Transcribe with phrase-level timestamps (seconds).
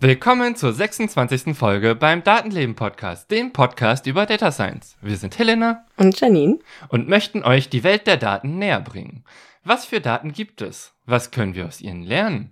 [0.00, 1.54] Willkommen zur 26.
[1.54, 4.96] Folge beim Datenleben Podcast, dem Podcast über Data Science.
[5.02, 9.24] Wir sind Helena und Janine und möchten euch die Welt der Daten näher bringen.
[9.64, 10.92] Was für Daten gibt es?
[11.06, 12.50] Was können wir aus ihnen lernen?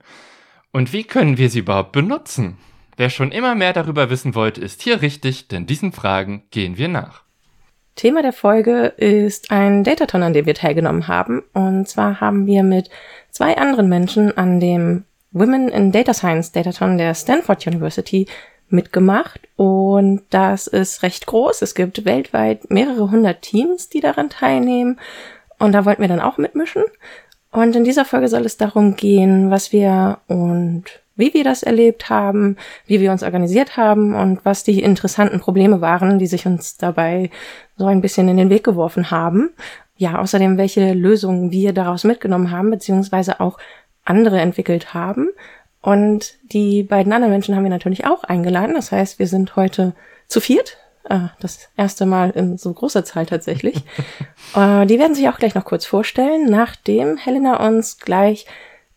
[0.72, 2.58] Und wie können wir sie überhaupt benutzen?
[2.96, 6.88] Wer schon immer mehr darüber wissen wollte, ist hier richtig, denn diesen Fragen gehen wir
[6.88, 7.24] nach.
[7.96, 11.42] Thema der Folge ist ein Dataton, an dem wir teilgenommen haben.
[11.52, 12.90] Und zwar haben wir mit
[13.30, 18.26] zwei anderen Menschen an dem Women in Data Science Dataton der Stanford University
[18.68, 21.62] mitgemacht und das ist recht groß.
[21.62, 25.00] Es gibt weltweit mehrere hundert Teams, die daran teilnehmen
[25.60, 26.82] und da wollten wir dann auch mitmischen.
[27.52, 30.84] Und in dieser Folge soll es darum gehen, was wir und
[31.16, 35.80] wie wir das erlebt haben, wie wir uns organisiert haben und was die interessanten Probleme
[35.80, 37.30] waren, die sich uns dabei
[37.76, 39.50] so ein bisschen in den Weg geworfen haben.
[39.96, 43.58] Ja, außerdem, welche Lösungen wir daraus mitgenommen haben, beziehungsweise auch
[44.04, 45.28] andere entwickelt haben.
[45.82, 48.74] Und die beiden anderen Menschen haben wir natürlich auch eingeladen.
[48.74, 49.94] Das heißt, wir sind heute
[50.26, 50.78] zu viert.
[51.04, 53.76] Äh, das erste Mal in so großer Zahl tatsächlich.
[54.56, 58.46] äh, die werden sich auch gleich noch kurz vorstellen, nachdem Helena uns gleich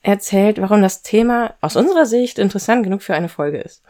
[0.02, 3.84] erzählt, warum das Thema aus unserer Sicht interessant genug für eine Folge ist.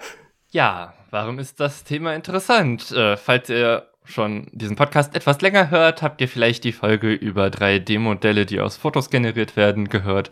[0.52, 2.91] Ja, warum ist das Thema interessant?
[2.91, 7.47] Äh, falls ihr schon diesen Podcast etwas länger hört, habt ihr vielleicht die Folge über
[7.47, 10.30] 3D-Modelle, die aus Fotos generiert werden, gehört.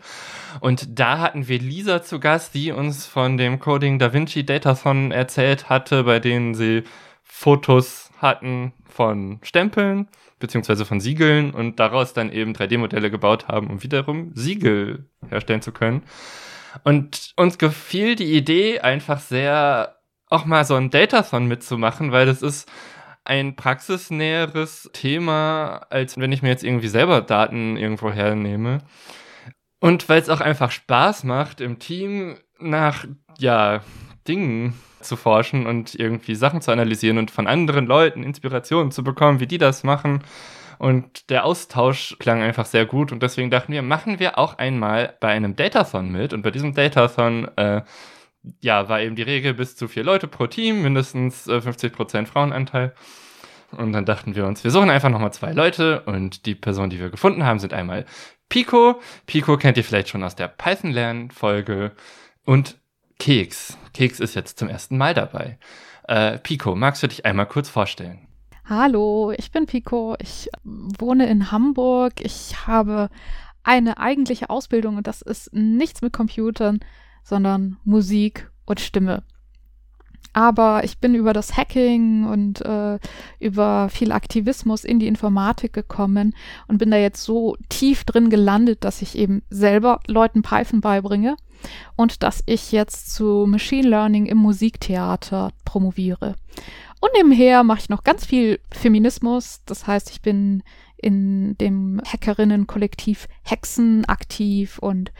[0.60, 5.10] Und da hatten wir Lisa zu Gast, die uns von dem Coding Da Vinci Datathon
[5.10, 6.84] erzählt hatte, bei denen sie
[7.34, 13.82] Fotos hatten von Stempeln beziehungsweise von Siegeln und daraus dann eben 3D-Modelle gebaut haben, um
[13.82, 16.02] wiederum Siegel herstellen zu können.
[16.84, 22.42] Und uns gefiel die Idee einfach sehr, auch mal so ein Datathon mitzumachen, weil das
[22.42, 22.70] ist
[23.24, 28.78] ein praxisnäheres Thema, als wenn ich mir jetzt irgendwie selber Daten irgendwo hernehme.
[29.80, 33.06] Und weil es auch einfach Spaß macht, im Team nach,
[33.38, 33.80] ja,
[34.28, 39.40] Dingen zu forschen und irgendwie Sachen zu analysieren und von anderen Leuten Inspirationen zu bekommen,
[39.40, 40.22] wie die das machen.
[40.78, 45.16] Und der Austausch klang einfach sehr gut und deswegen dachten wir, machen wir auch einmal
[45.20, 46.32] bei einem Datathon mit.
[46.32, 47.82] Und bei diesem Datathon äh,
[48.60, 52.94] ja, war eben die Regel bis zu vier Leute pro Team, mindestens äh, 50% Frauenanteil.
[53.70, 57.00] Und dann dachten wir uns, wir suchen einfach nochmal zwei Leute und die Personen, die
[57.00, 58.04] wir gefunden haben, sind einmal
[58.48, 59.00] Pico.
[59.26, 61.92] Pico kennt ihr vielleicht schon aus der Python-Lern-Folge
[62.44, 62.81] und
[63.18, 63.78] Keks.
[63.92, 65.58] Keks ist jetzt zum ersten Mal dabei.
[66.08, 68.26] Äh, Pico, magst du dich einmal kurz vorstellen?
[68.64, 70.16] Hallo, ich bin Pico.
[70.20, 72.14] Ich wohne in Hamburg.
[72.20, 73.10] Ich habe
[73.64, 76.80] eine eigentliche Ausbildung und das ist nichts mit Computern,
[77.22, 79.22] sondern Musik und Stimme.
[80.32, 82.98] Aber ich bin über das Hacking und äh,
[83.38, 86.34] über viel Aktivismus in die Informatik gekommen
[86.68, 91.36] und bin da jetzt so tief drin gelandet, dass ich eben selber Leuten Python beibringe
[91.96, 96.36] und dass ich jetzt zu Machine Learning im Musiktheater promoviere.
[97.00, 99.60] Und nebenher mache ich noch ganz viel Feminismus.
[99.66, 100.62] Das heißt, ich bin
[100.96, 105.12] in dem Hackerinnen-Kollektiv Hexen aktiv und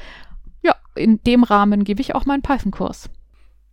[0.63, 3.11] ja, in dem Rahmen gebe ich auch meinen Python-Kurs.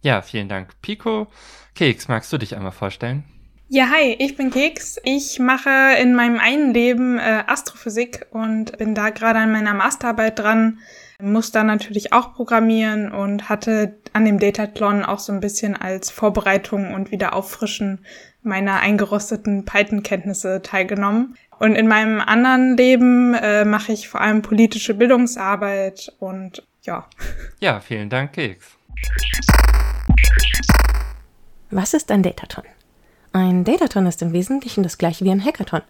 [0.02, 1.28] Ja, vielen Dank, Pico.
[1.76, 3.24] Keks, magst du dich einmal vorstellen?
[3.72, 4.98] Ja, hi, ich bin Keks.
[5.04, 5.70] Ich mache
[6.02, 10.80] in meinem einen Leben äh, Astrophysik und bin da gerade an meiner Masterarbeit dran,
[11.22, 16.10] muss da natürlich auch programmieren und hatte an dem Datathlon auch so ein bisschen als
[16.10, 18.00] Vorbereitung und wieder auffrischen
[18.42, 21.38] meiner eingerosteten Python-Kenntnisse teilgenommen.
[21.60, 27.06] Und in meinem anderen Leben äh, mache ich vor allem politische Bildungsarbeit und ja.
[27.60, 28.78] Ja, vielen Dank, Keks.
[31.72, 32.64] Was ist ein Dataton?
[33.32, 35.84] Ein Dataton ist im Wesentlichen das gleiche wie ein Hackathon.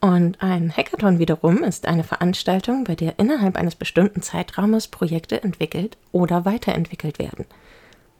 [0.00, 5.98] Und ein Hackathon wiederum ist eine Veranstaltung, bei der innerhalb eines bestimmten Zeitraumes Projekte entwickelt
[6.10, 7.44] oder weiterentwickelt werden.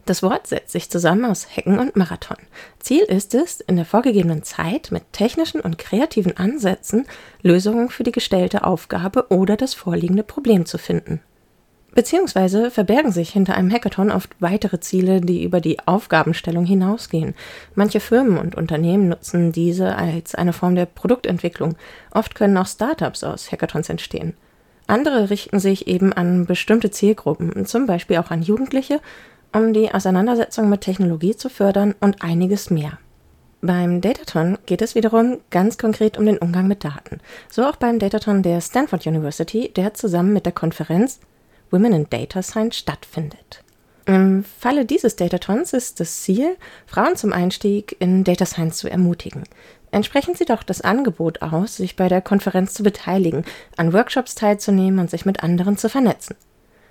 [0.05, 2.37] Das Wort setzt sich zusammen aus Hacken und Marathon.
[2.79, 7.07] Ziel ist es, in der vorgegebenen Zeit mit technischen und kreativen Ansätzen
[7.41, 11.23] Lösungen für die gestellte Aufgabe oder das vorliegende Problem zu finden.
[11.97, 17.35] Beziehungsweise verbergen sich hinter einem Hackathon oft weitere Ziele, die über die Aufgabenstellung hinausgehen.
[17.75, 21.75] Manche Firmen und Unternehmen nutzen diese als eine Form der Produktentwicklung.
[22.11, 24.35] Oft können auch Startups aus Hackathons entstehen.
[24.87, 29.01] Andere richten sich eben an bestimmte Zielgruppen, zum Beispiel auch an Jugendliche,
[29.55, 32.99] um die Auseinandersetzung mit Technologie zu fördern und einiges mehr.
[33.63, 37.21] Beim Datathon geht es wiederum ganz konkret um den Umgang mit Daten.
[37.51, 41.21] So auch beim Datathon der Stanford University, der zusammen mit der Konferenz
[41.71, 43.63] Women in Data Science stattfindet.
[44.07, 49.43] Im Falle dieses Datatons ist das Ziel, Frauen zum Einstieg in Data Science zu ermutigen.
[49.91, 53.45] Entsprechend sieht auch das Angebot aus, sich bei der Konferenz zu beteiligen,
[53.77, 56.37] an Workshops teilzunehmen und sich mit anderen zu vernetzen.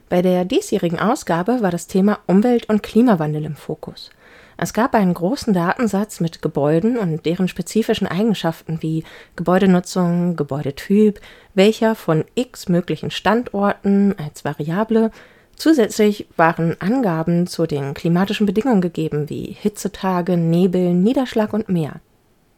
[0.10, 4.10] Bei der diesjährigen Ausgabe war das Thema Umwelt- und Klimawandel im Fokus.
[4.58, 9.04] Es gab einen großen Datensatz mit Gebäuden und deren spezifischen Eigenschaften wie
[9.36, 11.20] Gebäudenutzung, Gebäudetyp,
[11.54, 15.12] welcher von x möglichen Standorten als Variable
[15.56, 22.02] Zusätzlich waren Angaben zu den klimatischen Bedingungen gegeben, wie Hitzetage, Nebel, Niederschlag und mehr.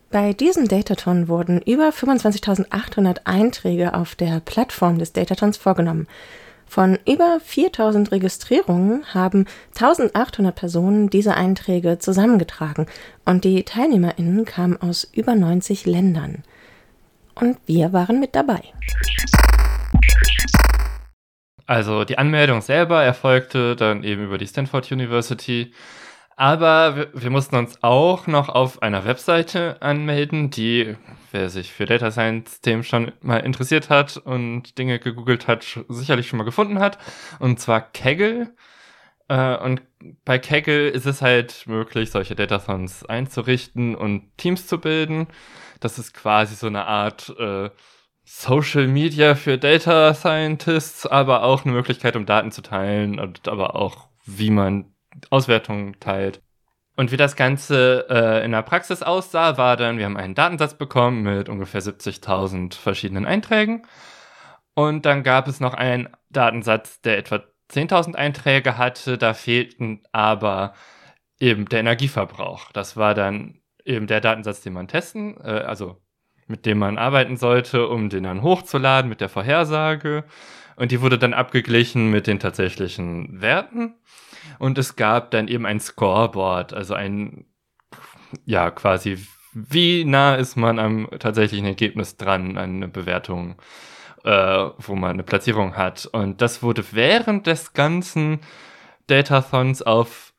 [0.09, 6.07] Bei diesem Dataton wurden über 25.800 Einträge auf der Plattform des Datatons vorgenommen.
[6.67, 12.87] Von über 4000 Registrierungen haben 1800 Personen diese Einträge zusammengetragen
[13.25, 16.43] und die TeilnehmerInnen kamen aus über 90 Ländern.
[17.35, 18.61] Und wir waren mit dabei.
[21.65, 25.73] Also die Anmeldung selber erfolgte dann eben über die Stanford University.
[26.39, 30.95] Aber wir, wir, mussten uns auch noch auf einer Webseite anmelden, die,
[31.31, 36.27] wer sich für Data Science Themen schon mal interessiert hat und Dinge gegoogelt hat, sicherlich
[36.27, 36.99] schon mal gefunden hat.
[37.39, 38.53] Und zwar Kaggle.
[39.29, 39.81] Äh, und
[40.25, 45.27] bei Kaggle ist es halt möglich, solche Datasons einzurichten und Teams zu bilden.
[45.79, 47.71] Das ist quasi so eine Art äh,
[48.25, 53.75] Social Media für Data Scientists, aber auch eine Möglichkeit, um Daten zu teilen und aber
[53.75, 54.93] auch, wie man
[55.29, 56.41] Auswertungen teilt.
[56.95, 60.73] Und wie das Ganze äh, in der Praxis aussah, war dann, wir haben einen Datensatz
[60.73, 63.83] bekommen mit ungefähr 70.000 verschiedenen Einträgen.
[64.73, 69.17] Und dann gab es noch einen Datensatz, der etwa 10.000 Einträge hatte.
[69.17, 70.73] Da fehlten aber
[71.39, 72.71] eben der Energieverbrauch.
[72.71, 76.01] Das war dann eben der Datensatz, den man testen, äh, also
[76.47, 80.23] mit dem man arbeiten sollte, um den dann hochzuladen mit der Vorhersage.
[80.75, 83.95] Und die wurde dann abgeglichen mit den tatsächlichen Werten.
[84.59, 87.45] Und es gab dann eben ein Scoreboard, also ein,
[88.45, 89.17] ja, quasi,
[89.53, 93.55] wie nah ist man am tatsächlichen Ergebnis dran, eine Bewertung,
[94.23, 96.05] äh, wo man eine Platzierung hat.
[96.05, 98.39] Und das wurde während des ganzen
[99.07, 100.33] Datathons auf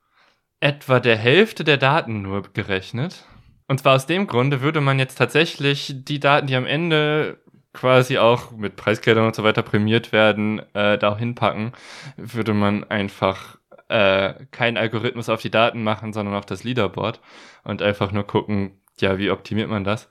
[0.60, 3.24] etwa der Hälfte der Daten nur gerechnet.
[3.68, 7.38] Und zwar aus dem Grunde würde man jetzt tatsächlich die Daten, die am Ende
[7.72, 11.72] quasi auch mit Preisgeldern und so weiter prämiert werden, äh, da hinpacken,
[12.16, 13.58] würde man einfach
[13.88, 17.20] äh, keinen Algorithmus auf die Daten machen, sondern auf das Leaderboard
[17.64, 20.08] und einfach nur gucken, ja, wie optimiert man das.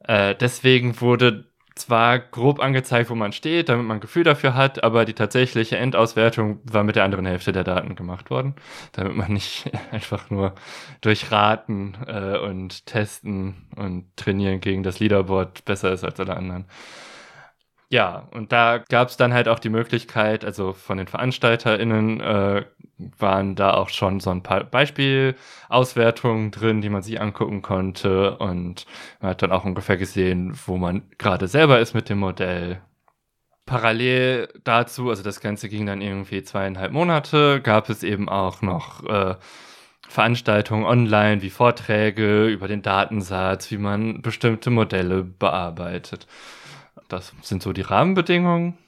[0.00, 4.84] Äh, deswegen wurde zwar grob angezeigt, wo man steht, damit man ein Gefühl dafür hat,
[4.84, 8.54] aber die tatsächliche Endauswertung war mit der anderen Hälfte der Daten gemacht worden,
[8.92, 10.54] damit man nicht einfach nur
[11.00, 16.66] durch Raten äh, und Testen und Trainieren gegen das Leaderboard besser ist als alle anderen.
[17.90, 22.64] Ja, und da gab es dann halt auch die Möglichkeit, also von den VeranstalterInnen äh,
[23.18, 28.86] waren da auch schon so ein paar Beispielauswertungen drin, die man sich angucken konnte und
[29.20, 32.80] man hat dann auch ungefähr gesehen, wo man gerade selber ist mit dem Modell.
[33.66, 39.04] Parallel dazu, also das Ganze ging dann irgendwie zweieinhalb Monate, gab es eben auch noch
[39.06, 39.36] äh,
[40.08, 46.26] Veranstaltungen online wie Vorträge über den Datensatz, wie man bestimmte Modelle bearbeitet.
[47.08, 48.78] Das sind so die Rahmenbedingungen.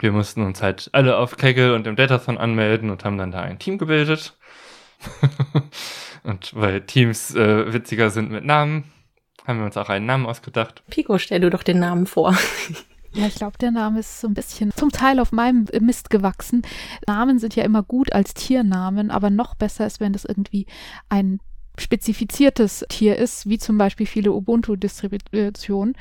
[0.00, 3.40] Wir mussten uns halt alle auf Kaggle und im Datathon anmelden und haben dann da
[3.40, 4.36] ein Team gebildet.
[6.22, 8.84] und weil Teams äh, witziger sind mit Namen,
[9.46, 10.82] haben wir uns auch einen Namen ausgedacht.
[10.88, 12.36] Pico, stell du doch den Namen vor.
[13.14, 16.62] Ja, ich glaube, der Name ist so ein bisschen zum Teil auf meinem Mist gewachsen.
[17.06, 20.66] Namen sind ja immer gut als Tiernamen, aber noch besser ist, wenn das irgendwie
[21.10, 21.38] ein
[21.78, 25.94] spezifiziertes Tier ist, wie zum Beispiel viele Ubuntu-Distributionen.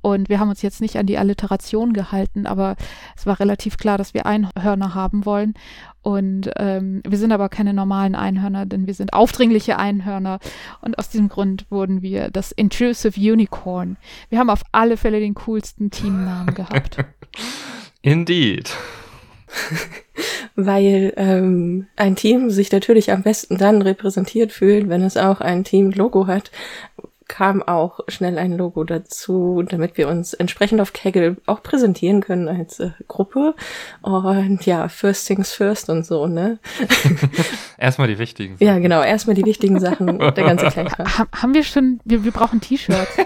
[0.00, 2.76] Und wir haben uns jetzt nicht an die Alliteration gehalten, aber
[3.16, 5.54] es war relativ klar, dass wir Einhörner haben wollen.
[6.02, 10.38] Und ähm, wir sind aber keine normalen Einhörner, denn wir sind aufdringliche Einhörner.
[10.80, 13.96] Und aus diesem Grund wurden wir das Intrusive Unicorn.
[14.28, 16.98] Wir haben auf alle Fälle den coolsten Teamnamen gehabt.
[18.02, 18.72] Indeed.
[20.56, 25.64] weil ähm, ein Team sich natürlich am besten dann repräsentiert fühlt, wenn es auch ein
[25.64, 26.50] Team-Logo hat,
[27.28, 32.48] kam auch schnell ein Logo dazu, damit wir uns entsprechend auf Kaggle auch präsentieren können
[32.48, 33.54] als äh, Gruppe.
[34.02, 36.58] Und ja, first things first und so, ne?
[37.78, 38.66] erstmal die wichtigen Sachen.
[38.66, 41.18] Ja, genau, erstmal die wichtigen Sachen, der ganze Kleinkram.
[41.18, 43.16] Ha haben wir schon, wir, wir brauchen T-Shirts.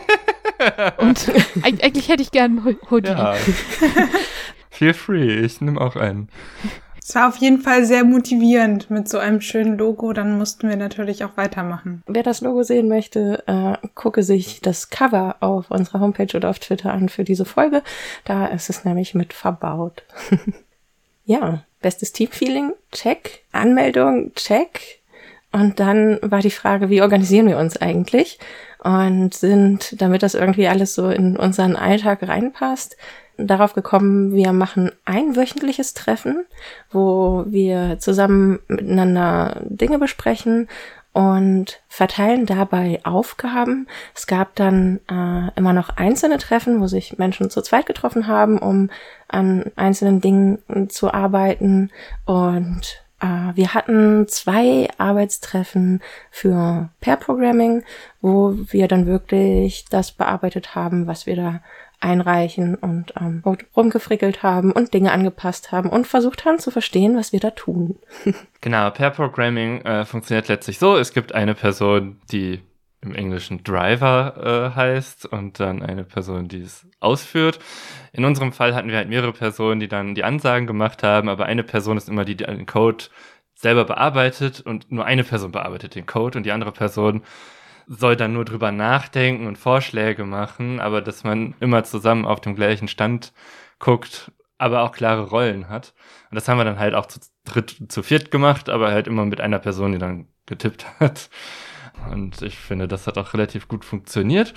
[0.98, 1.30] und
[1.62, 3.10] eigentlich hätte ich gern ein Hoodie.
[3.10, 3.34] Ja.
[4.70, 6.28] Feel free, ich nehme auch einen.
[7.02, 10.12] Es war auf jeden Fall sehr motivierend mit so einem schönen Logo.
[10.12, 12.04] Dann mussten wir natürlich auch weitermachen.
[12.06, 16.60] Wer das Logo sehen möchte, äh, gucke sich das Cover auf unserer Homepage oder auf
[16.60, 17.82] Twitter an für diese Folge.
[18.24, 20.04] Da ist es nämlich mit verbaut.
[21.24, 23.42] ja, bestes Teamfeeling, check.
[23.50, 25.00] Anmeldung, check.
[25.50, 28.38] Und dann war die Frage, wie organisieren wir uns eigentlich?
[28.84, 32.96] Und sind, damit das irgendwie alles so in unseren Alltag reinpasst,
[33.46, 36.44] darauf gekommen, wir machen ein wöchentliches Treffen,
[36.90, 40.68] wo wir zusammen miteinander Dinge besprechen
[41.12, 43.88] und verteilen dabei Aufgaben.
[44.14, 48.58] Es gab dann äh, immer noch einzelne Treffen, wo sich Menschen zu zweit getroffen haben,
[48.58, 48.90] um
[49.26, 51.90] an einzelnen Dingen zu arbeiten.
[52.26, 57.82] Und äh, wir hatten zwei Arbeitstreffen für Pair Programming,
[58.20, 61.60] wo wir dann wirklich das bearbeitet haben, was wir da
[62.00, 63.42] einreichen und ähm,
[63.76, 67.98] rumgefrickelt haben und Dinge angepasst haben und versucht haben zu verstehen, was wir da tun.
[68.60, 72.60] genau, Pair Programming äh, funktioniert letztlich so, es gibt eine Person, die
[73.02, 77.58] im Englischen Driver äh, heißt und dann eine Person, die es ausführt.
[78.12, 81.46] In unserem Fall hatten wir halt mehrere Personen, die dann die Ansagen gemacht haben, aber
[81.46, 83.04] eine Person ist immer die, die den Code
[83.54, 87.22] selber bearbeitet und nur eine Person bearbeitet den Code und die andere Person
[87.92, 92.54] soll dann nur drüber nachdenken und Vorschläge machen, aber dass man immer zusammen auf dem
[92.54, 93.32] gleichen Stand
[93.80, 95.92] guckt, aber auch klare Rollen hat.
[96.30, 99.24] Und das haben wir dann halt auch zu dritt, zu viert gemacht, aber halt immer
[99.24, 101.30] mit einer Person, die dann getippt hat.
[102.12, 104.54] Und ich finde, das hat auch relativ gut funktioniert.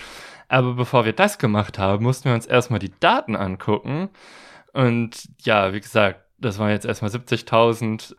[0.47, 4.09] Aber bevor wir das gemacht haben, mussten wir uns erstmal die Daten angucken.
[4.73, 8.15] Und ja, wie gesagt, das waren jetzt erstmal 70.000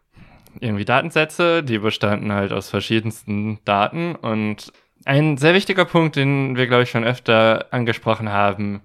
[0.59, 4.73] irgendwie Datensätze, die bestanden halt aus verschiedensten Daten und
[5.05, 8.83] ein sehr wichtiger Punkt, den wir, glaube ich, schon öfter angesprochen haben,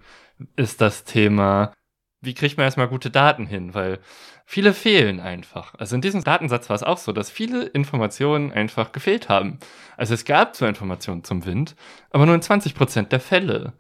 [0.56, 1.74] ist das Thema,
[2.22, 3.74] wie kriegt man erstmal gute Daten hin?
[3.74, 4.00] Weil
[4.46, 5.74] viele fehlen einfach.
[5.76, 9.60] Also in diesem Datensatz war es auch so, dass viele Informationen einfach gefehlt haben.
[9.96, 11.76] Also es gab zwar Informationen zum Wind,
[12.12, 13.74] aber nur in 20 Prozent der Fälle.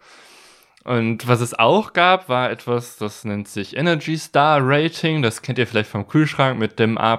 [0.85, 5.21] Und was es auch gab, war etwas, das nennt sich Energy Star Rating.
[5.21, 7.17] Das kennt ihr vielleicht vom Kühlschrank mit dem A.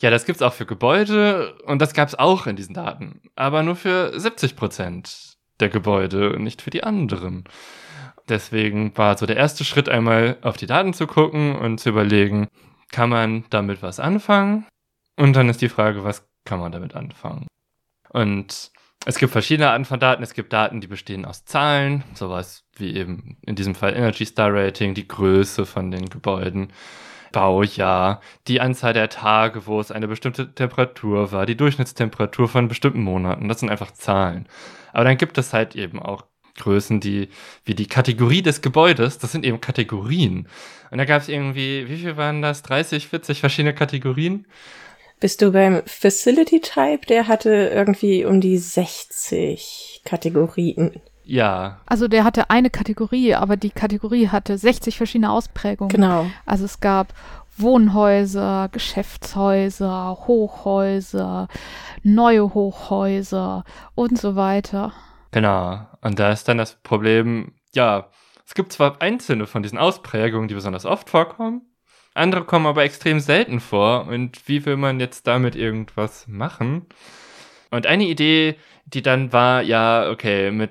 [0.00, 3.74] Ja, das gibt's auch für Gebäude und das gab's auch in diesen Daten, aber nur
[3.74, 7.44] für 70 Prozent der Gebäude und nicht für die anderen.
[8.28, 12.48] Deswegen war so der erste Schritt einmal auf die Daten zu gucken und zu überlegen,
[12.92, 14.66] kann man damit was anfangen?
[15.16, 17.48] Und dann ist die Frage, was kann man damit anfangen?
[18.10, 18.70] Und
[19.04, 20.22] es gibt verschiedene Arten von Daten.
[20.22, 24.52] Es gibt Daten, die bestehen aus Zahlen, sowas wie eben in diesem Fall Energy Star
[24.52, 26.72] Rating, die Größe von den Gebäuden.
[27.32, 33.02] Baujahr, die Anzahl der Tage, wo es eine bestimmte Temperatur war, die Durchschnittstemperatur von bestimmten
[33.02, 33.48] Monaten.
[33.48, 34.46] Das sind einfach Zahlen.
[34.92, 36.24] Aber dann gibt es halt eben auch
[36.58, 37.28] Größen, die,
[37.64, 40.48] wie die Kategorie des Gebäudes, das sind eben Kategorien.
[40.90, 42.62] Und da gab es irgendwie, wie viel waren das?
[42.62, 44.46] 30, 40 verschiedene Kategorien?
[45.20, 47.06] Bist du beim Facility Type?
[47.08, 51.00] Der hatte irgendwie um die 60 Kategorien.
[51.28, 51.80] Ja.
[51.86, 55.90] Also der hatte eine Kategorie, aber die Kategorie hatte 60 verschiedene Ausprägungen.
[55.90, 56.26] Genau.
[56.46, 57.12] Also es gab
[57.56, 61.48] Wohnhäuser, Geschäftshäuser, Hochhäuser,
[62.02, 64.92] neue Hochhäuser und so weiter.
[65.32, 65.86] Genau.
[66.00, 68.08] Und da ist dann das Problem, ja,
[68.46, 71.62] es gibt zwar einzelne von diesen Ausprägungen, die besonders oft vorkommen,
[72.14, 74.06] andere kommen aber extrem selten vor.
[74.06, 76.86] Und wie will man jetzt damit irgendwas machen?
[77.70, 78.56] Und eine Idee,
[78.86, 80.70] die dann war, ja, okay, mit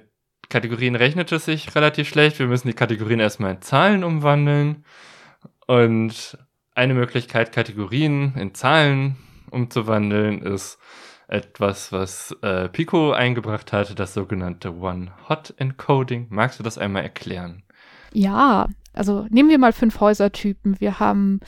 [0.50, 2.40] Kategorien rechnet es sich relativ schlecht.
[2.40, 4.86] Wir müssen die Kategorien erstmal in Zahlen umwandeln.
[5.68, 6.38] Und
[6.76, 9.18] eine Möglichkeit, Kategorien in Zahlen
[9.52, 10.78] umzuwandeln, ist
[11.28, 16.28] etwas, was äh, Pico eingebracht hatte, das sogenannte One-Hot-Encoding.
[16.30, 17.64] Magst du das einmal erklären?
[18.14, 20.80] Ja, also nehmen wir mal fünf Häusertypen.
[20.80, 21.42] Wir haben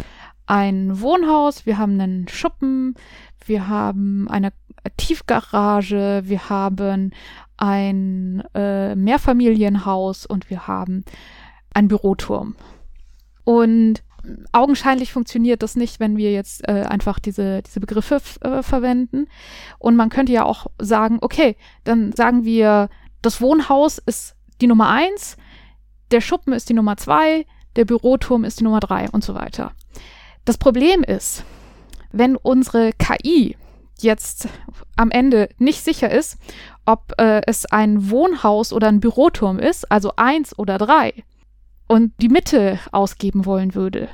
[0.46, 2.96] ein Wohnhaus, wir haben einen Schuppen,
[3.46, 4.52] wir haben eine
[4.98, 7.12] Tiefgarage, wir haben
[7.60, 11.04] ein äh, Mehrfamilienhaus und wir haben
[11.74, 12.56] einen Büroturm.
[13.44, 14.02] Und
[14.52, 19.28] augenscheinlich funktioniert das nicht, wenn wir jetzt äh, einfach diese, diese Begriffe äh, verwenden.
[19.78, 22.90] Und man könnte ja auch sagen, okay, dann sagen wir,
[23.22, 25.38] das Wohnhaus ist die Nummer eins,
[26.12, 29.72] der Schuppen ist die Nummer zwei, der Büroturm ist die Nummer drei und so weiter.
[30.46, 31.44] Das Problem ist,
[32.12, 33.56] wenn unsere KI
[34.04, 34.48] jetzt
[34.96, 36.38] am Ende nicht sicher ist,
[36.86, 41.14] ob äh, es ein Wohnhaus oder ein Büroturm ist, also eins oder drei,
[41.88, 44.10] und die Mitte ausgeben wollen würde,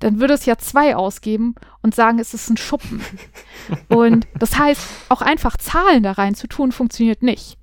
[0.00, 3.00] dann würde es ja zwei ausgeben und sagen, es ist ein Schuppen.
[3.88, 7.58] und das heißt, auch einfach Zahlen da rein zu tun, funktioniert nicht.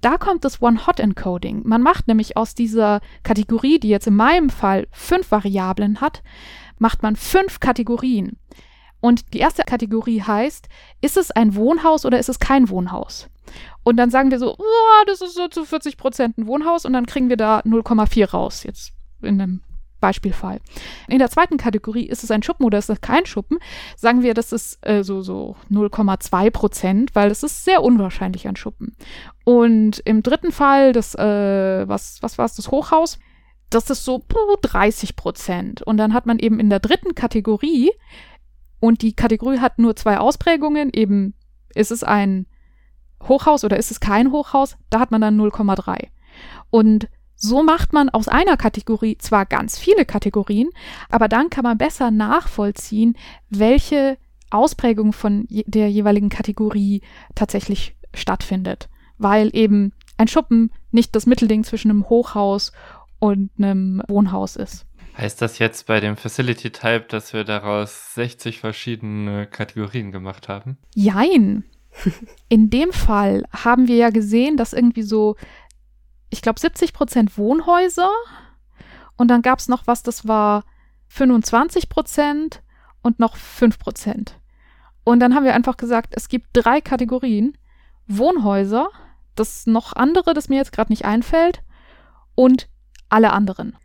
[0.00, 1.62] Da kommt das One-Hot-Encoding.
[1.64, 6.22] Man macht nämlich aus dieser Kategorie, die jetzt in meinem Fall fünf Variablen hat,
[6.78, 8.38] macht man fünf Kategorien.
[9.06, 10.68] Und die erste Kategorie heißt,
[11.00, 13.28] ist es ein Wohnhaus oder ist es kein Wohnhaus?
[13.84, 16.92] Und dann sagen wir so, oh, das ist so zu 40 Prozent ein Wohnhaus und
[16.92, 19.60] dann kriegen wir da 0,4 raus, jetzt in einem
[20.00, 20.60] Beispielfall.
[21.06, 23.58] In der zweiten Kategorie ist es ein Schuppen oder ist es kein Schuppen.
[23.94, 28.56] Sagen wir, das ist äh, so, so 0,2 Prozent, weil es ist sehr unwahrscheinlich ein
[28.56, 28.96] Schuppen.
[29.44, 33.20] Und im dritten Fall, das, äh, was, was war es, das Hochhaus,
[33.70, 34.24] das ist so
[34.62, 35.82] 30 Prozent.
[35.82, 37.92] Und dann hat man eben in der dritten Kategorie,
[38.86, 41.34] und die Kategorie hat nur zwei Ausprägungen, eben
[41.74, 42.46] ist es ein
[43.20, 46.06] Hochhaus oder ist es kein Hochhaus, da hat man dann 0,3.
[46.70, 50.70] Und so macht man aus einer Kategorie zwar ganz viele Kategorien,
[51.08, 53.16] aber dann kann man besser nachvollziehen,
[53.50, 54.18] welche
[54.50, 57.02] Ausprägung von der jeweiligen Kategorie
[57.34, 58.88] tatsächlich stattfindet,
[59.18, 62.70] weil eben ein Schuppen nicht das Mittelding zwischen einem Hochhaus
[63.18, 64.86] und einem Wohnhaus ist.
[65.16, 70.76] Heißt das jetzt bei dem Facility Type, dass wir daraus 60 verschiedene Kategorien gemacht haben?
[70.94, 71.64] Jein.
[72.48, 75.36] In dem Fall haben wir ja gesehen, dass irgendwie so
[76.30, 78.10] ich glaube, 70 Prozent Wohnhäuser.
[79.16, 80.64] Und dann gab es noch was, das war
[81.08, 82.62] 25 Prozent
[83.02, 84.38] und noch 5 Prozent.
[85.04, 87.56] Und dann haben wir einfach gesagt, es gibt drei Kategorien.
[88.08, 88.88] Wohnhäuser,
[89.34, 91.62] das noch andere, das mir jetzt gerade nicht einfällt,
[92.34, 92.68] und
[93.08, 93.76] alle anderen.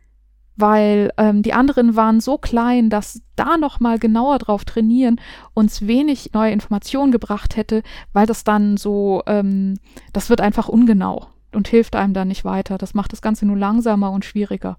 [0.56, 5.18] Weil ähm, die anderen waren so klein, dass da nochmal genauer drauf trainieren
[5.54, 7.82] uns wenig neue Informationen gebracht hätte,
[8.12, 9.78] weil das dann so, ähm,
[10.12, 12.78] das wird einfach ungenau und hilft einem dann nicht weiter.
[12.78, 14.78] Das macht das Ganze nur langsamer und schwieriger.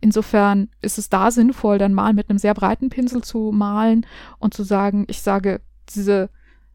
[0.00, 4.06] Insofern ist es da sinnvoll, dann mal mit einem sehr breiten Pinsel zu malen
[4.38, 5.60] und zu sagen, ich sage
[5.94, 6.30] diese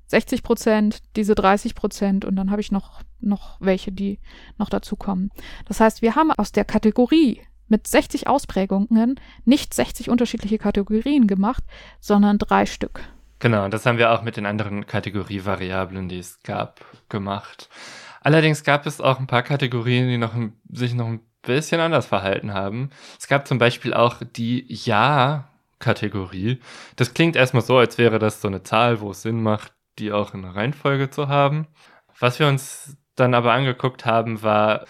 [0.08, 4.20] 60 Prozent, diese 30 Prozent und dann habe ich noch, noch welche, die
[4.58, 5.30] noch dazu kommen.
[5.66, 11.64] Das heißt, wir haben aus der Kategorie mit 60 Ausprägungen nicht 60 unterschiedliche Kategorien gemacht,
[12.00, 13.02] sondern drei Stück.
[13.40, 17.70] Genau, das haben wir auch mit den anderen Kategorievariablen, die es gab, gemacht.
[18.22, 20.34] Allerdings gab es auch ein paar Kategorien, die noch,
[20.70, 22.90] sich noch ein bisschen anders verhalten haben.
[23.18, 26.60] Es gab zum Beispiel auch die Ja-Kategorie.
[26.98, 30.12] Das klingt erstmal so, als wäre das so eine Zahl, wo es Sinn macht, die
[30.12, 31.68] auch in der Reihenfolge zu haben.
[32.20, 34.86] Was wir uns dann aber angeguckt haben, war,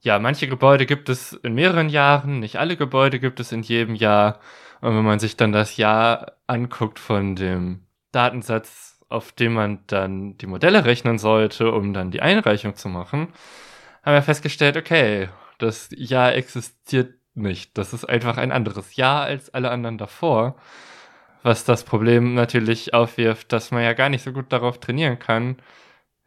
[0.00, 3.94] ja, manche Gebäude gibt es in mehreren Jahren, nicht alle Gebäude gibt es in jedem
[3.94, 4.40] Jahr.
[4.80, 10.38] Und wenn man sich dann das Jahr anguckt von dem Datensatz auf dem man dann
[10.38, 13.28] die Modelle rechnen sollte, um dann die Einreichung zu machen,
[14.04, 17.76] haben wir festgestellt, okay, das Jahr existiert nicht.
[17.76, 20.56] Das ist einfach ein anderes Jahr als alle anderen davor.
[21.42, 25.56] Was das Problem natürlich aufwirft, dass man ja gar nicht so gut darauf trainieren kann,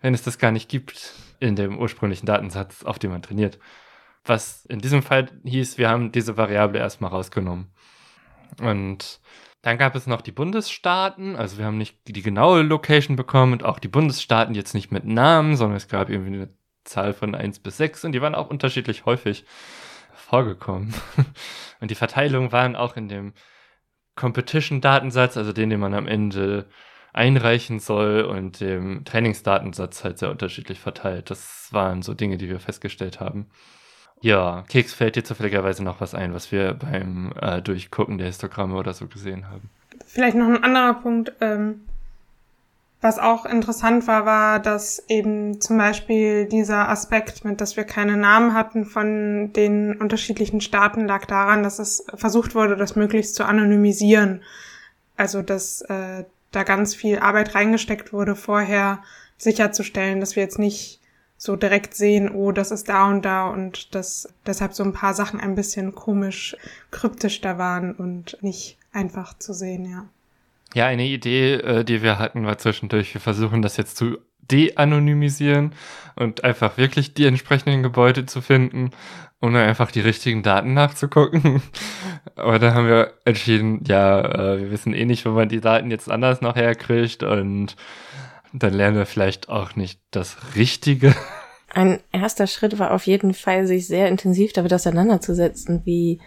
[0.03, 3.57] wenn es das gar nicht gibt in dem ursprünglichen Datensatz, auf dem man trainiert.
[4.25, 7.73] Was in diesem Fall hieß, wir haben diese Variable erstmal rausgenommen.
[8.61, 9.21] Und
[9.61, 13.63] dann gab es noch die Bundesstaaten, also wir haben nicht die genaue Location bekommen und
[13.63, 17.59] auch die Bundesstaaten jetzt nicht mit Namen, sondern es gab irgendwie eine Zahl von 1
[17.59, 19.45] bis 6 und die waren auch unterschiedlich häufig
[20.13, 20.93] vorgekommen.
[21.79, 23.33] Und die Verteilungen waren auch in dem
[24.15, 26.67] Competition-Datensatz, also den, den man am Ende
[27.13, 31.29] einreichen soll und dem Trainingsdatensatz halt sehr unterschiedlich verteilt.
[31.29, 33.47] Das waren so Dinge, die wir festgestellt haben.
[34.21, 38.75] Ja, Keks, fällt dir zufälligerweise noch was ein, was wir beim äh, Durchgucken der Histogramme
[38.75, 39.69] oder so gesehen haben?
[40.05, 41.81] Vielleicht noch ein anderer Punkt, ähm,
[43.03, 48.15] was auch interessant war, war, dass eben zum Beispiel dieser Aspekt mit, dass wir keine
[48.15, 53.43] Namen hatten von den unterschiedlichen Staaten, lag daran, dass es versucht wurde, das möglichst zu
[53.43, 54.41] anonymisieren.
[55.17, 56.23] Also, dass äh,
[56.53, 59.03] da ganz viel Arbeit reingesteckt wurde, vorher
[59.37, 61.01] sicherzustellen, dass wir jetzt nicht
[61.37, 65.13] so direkt sehen, oh, das ist da und da und dass deshalb so ein paar
[65.13, 66.55] Sachen ein bisschen komisch
[66.89, 70.05] kryptisch da waren und nicht einfach zu sehen, ja.
[70.73, 74.19] Ja, eine Idee, äh, die wir hatten, war zwischendurch, wir versuchen das jetzt zu
[74.51, 75.73] de-anonymisieren
[76.15, 78.91] und einfach wirklich die entsprechenden Gebäude zu finden,
[79.41, 81.61] ohne einfach die richtigen Daten nachzugucken.
[82.35, 85.91] Aber da haben wir entschieden, ja, äh, wir wissen eh nicht, wo man die Daten
[85.91, 87.75] jetzt anders noch herkriegt und
[88.53, 91.15] dann lernen wir vielleicht auch nicht das Richtige.
[91.73, 96.21] Ein erster Schritt war auf jeden Fall, sich sehr intensiv damit auseinanderzusetzen, wie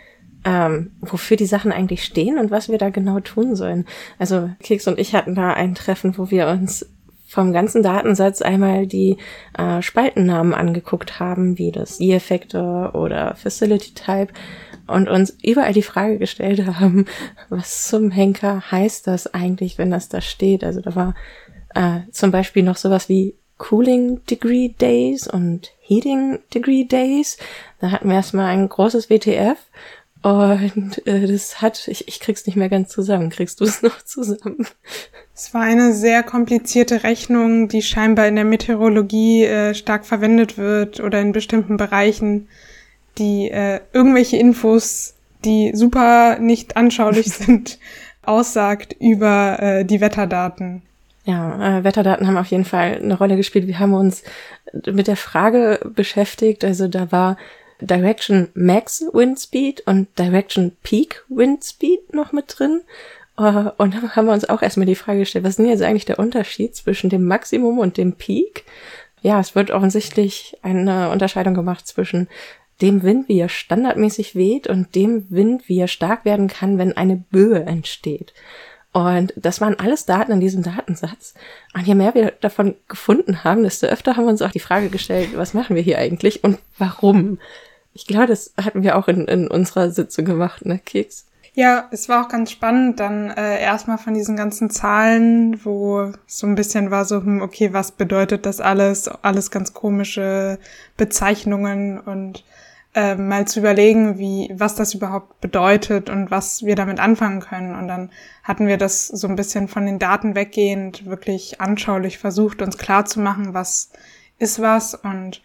[0.45, 3.85] ähm, wofür die Sachen eigentlich stehen und was wir da genau tun sollen.
[4.19, 6.87] Also Keks und ich hatten da ein Treffen, wo wir uns
[7.37, 9.19] vom ganzen Datensatz einmal die
[9.59, 14.33] äh, Spaltennamen angeguckt haben, wie das E-Effektor oder Facility Type
[14.87, 17.05] und uns überall die Frage gestellt haben,
[17.51, 20.65] was zum Henker heißt das eigentlich, wenn das da steht?
[20.65, 21.15] Also da war
[21.75, 27.37] äh, zum Beispiel noch sowas wie Cooling Degree Days und Heating Degree Days.
[27.81, 29.59] Da hatten wir erstmal ein großes WTF
[30.27, 33.31] und äh, das hat, ich, ich krieg's nicht mehr ganz zusammen.
[33.31, 34.67] Kriegst du es noch zusammen?
[35.35, 41.01] Es war eine sehr komplizierte Rechnung, die scheinbar in der Meteorologie äh, stark verwendet wird
[41.01, 42.49] oder in bestimmten Bereichen,
[43.19, 47.79] die äh, irgendwelche Infos die super nicht anschaulich sind,
[48.23, 50.83] aussagt über äh, die Wetterdaten.
[51.25, 53.67] Ja, äh, Wetterdaten haben auf jeden Fall eine Rolle gespielt.
[53.67, 54.23] Wir haben uns
[54.87, 56.65] mit der Frage beschäftigt.
[56.65, 57.37] Also da war
[57.81, 62.83] Direction Max Wind Speed und Direction Peak Wind Speed noch mit drin.
[63.39, 65.83] Uh, und dann haben wir uns auch erstmal die Frage gestellt, was ist denn jetzt
[65.83, 68.65] eigentlich der Unterschied zwischen dem Maximum und dem Peak?
[69.21, 72.29] Ja, es wird offensichtlich eine Unterscheidung gemacht zwischen
[72.81, 76.97] dem Wind, wie er standardmäßig weht und dem Wind, wie er stark werden kann, wenn
[76.97, 78.33] eine Böe entsteht.
[78.93, 81.35] Und das waren alles Daten in diesem Datensatz.
[81.75, 84.89] Und je mehr wir davon gefunden haben, desto öfter haben wir uns auch die Frage
[84.89, 87.39] gestellt, was machen wir hier eigentlich und warum?
[87.97, 91.25] Ich glaube, das hatten wir auch in, in unserer Sitzung gemacht, ne, Keks?
[91.55, 96.47] Ja, es war auch ganz spannend, dann äh, erstmal von diesen ganzen Zahlen, wo so
[96.47, 99.09] ein bisschen war so, hm, okay, was bedeutet das alles?
[99.09, 100.59] Alles ganz komische
[100.99, 102.45] Bezeichnungen und
[102.95, 107.75] äh, mal zu überlegen, wie, was das überhaupt bedeutet und was wir damit anfangen können.
[107.75, 108.11] Und dann
[108.43, 113.07] hatten wir das so ein bisschen von den Daten weggehend wirklich anschaulich versucht, uns klar
[113.07, 113.91] zu machen, was
[114.39, 115.41] ist was und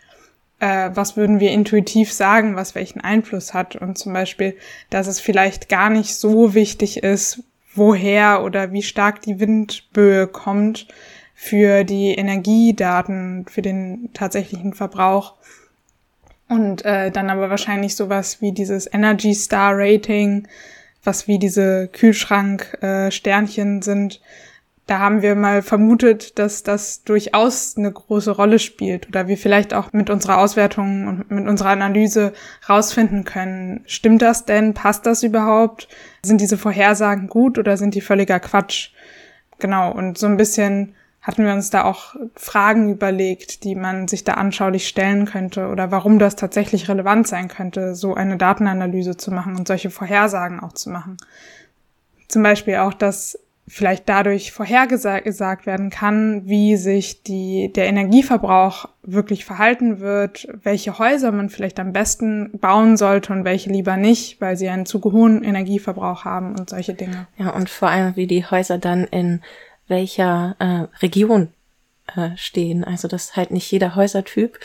[0.61, 3.75] äh, was würden wir intuitiv sagen, was welchen Einfluss hat.
[3.75, 4.55] Und zum Beispiel,
[4.91, 7.43] dass es vielleicht gar nicht so wichtig ist,
[7.73, 10.87] woher oder wie stark die Windböe kommt
[11.33, 15.33] für die Energiedaten, für den tatsächlichen Verbrauch.
[16.47, 20.47] Und äh, dann aber wahrscheinlich sowas wie dieses Energy Star Rating,
[21.03, 24.21] was wie diese Kühlschrank-Sternchen äh, sind,
[24.87, 29.73] da haben wir mal vermutet, dass das durchaus eine große Rolle spielt oder wir vielleicht
[29.73, 32.33] auch mit unserer Auswertung und mit unserer Analyse
[32.67, 35.87] rausfinden können, stimmt das denn, passt das überhaupt,
[36.23, 38.89] sind diese Vorhersagen gut oder sind die völliger Quatsch?
[39.59, 44.23] Genau, und so ein bisschen hatten wir uns da auch Fragen überlegt, die man sich
[44.23, 49.31] da anschaulich stellen könnte oder warum das tatsächlich relevant sein könnte, so eine Datenanalyse zu
[49.31, 51.17] machen und solche Vorhersagen auch zu machen.
[52.27, 59.45] Zum Beispiel auch, dass vielleicht dadurch vorhergesagt werden kann, wie sich die, der Energieverbrauch wirklich
[59.45, 64.57] verhalten wird, welche Häuser man vielleicht am besten bauen sollte und welche lieber nicht, weil
[64.57, 67.27] sie einen zu hohen Energieverbrauch haben und solche Dinge.
[67.37, 69.41] Ja, und vor allem, wie die Häuser dann in
[69.87, 71.49] welcher äh, Region
[72.15, 72.83] äh, stehen.
[72.83, 74.59] Also, dass halt nicht jeder Häusertyp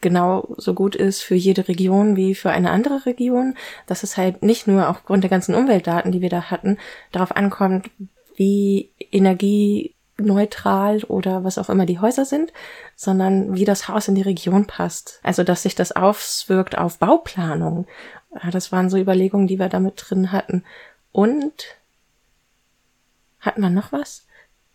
[0.00, 3.54] genau so gut ist für jede Region wie für eine andere Region,
[3.86, 6.76] dass es halt nicht nur aufgrund der ganzen Umweltdaten, die wir da hatten,
[7.10, 7.90] darauf ankommt,
[8.36, 12.52] wie energieneutral oder was auch immer die Häuser sind,
[12.96, 15.20] sondern wie das Haus in die Region passt.
[15.22, 17.86] Also, dass sich das auswirkt auf Bauplanung.
[18.50, 20.64] Das waren so Überlegungen, die wir damit drin hatten.
[21.12, 21.76] Und
[23.40, 24.26] hatten wir noch was?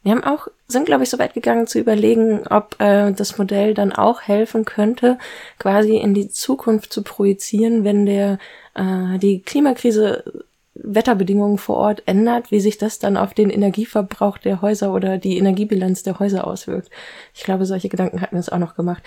[0.02, 3.74] Wir haben auch, sind glaube ich so weit gegangen zu überlegen, ob äh, das Modell
[3.74, 5.18] dann auch helfen könnte,
[5.58, 8.40] quasi in die Zukunft zu projizieren, wenn der
[8.76, 10.46] äh, die Klimakrise
[10.84, 15.38] Wetterbedingungen vor Ort ändert, wie sich das dann auf den Energieverbrauch der Häuser oder die
[15.38, 16.90] Energiebilanz der Häuser auswirkt.
[17.34, 19.04] Ich glaube, solche Gedanken hatten wir uns auch noch gemacht.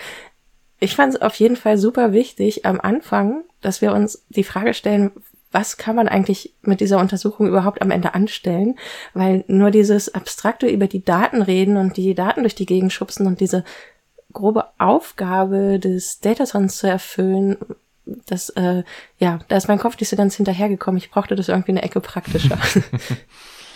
[0.79, 4.73] Ich fand es auf jeden Fall super wichtig am Anfang, dass wir uns die Frage
[4.73, 5.11] stellen,
[5.51, 8.75] was kann man eigentlich mit dieser Untersuchung überhaupt am Ende anstellen?
[9.13, 13.27] Weil nur dieses abstrakte über die Daten reden und die Daten durch die Gegend schubsen
[13.27, 13.63] und diese
[14.33, 17.57] grobe Aufgabe des Datasons zu erfüllen,
[18.05, 18.83] das, äh,
[19.17, 20.97] ja, da ist mein Kopf nicht so ganz hinterhergekommen.
[20.97, 22.57] Ich brauchte das irgendwie eine Ecke praktischer.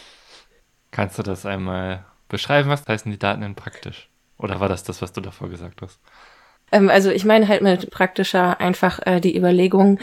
[0.91, 2.69] Kannst du das einmal beschreiben?
[2.69, 4.09] Was heißen die Daten denn praktisch?
[4.37, 5.99] Oder war das das, was du davor gesagt hast?
[6.71, 9.99] Ähm, also ich meine halt mit praktischer einfach äh, die Überlegung,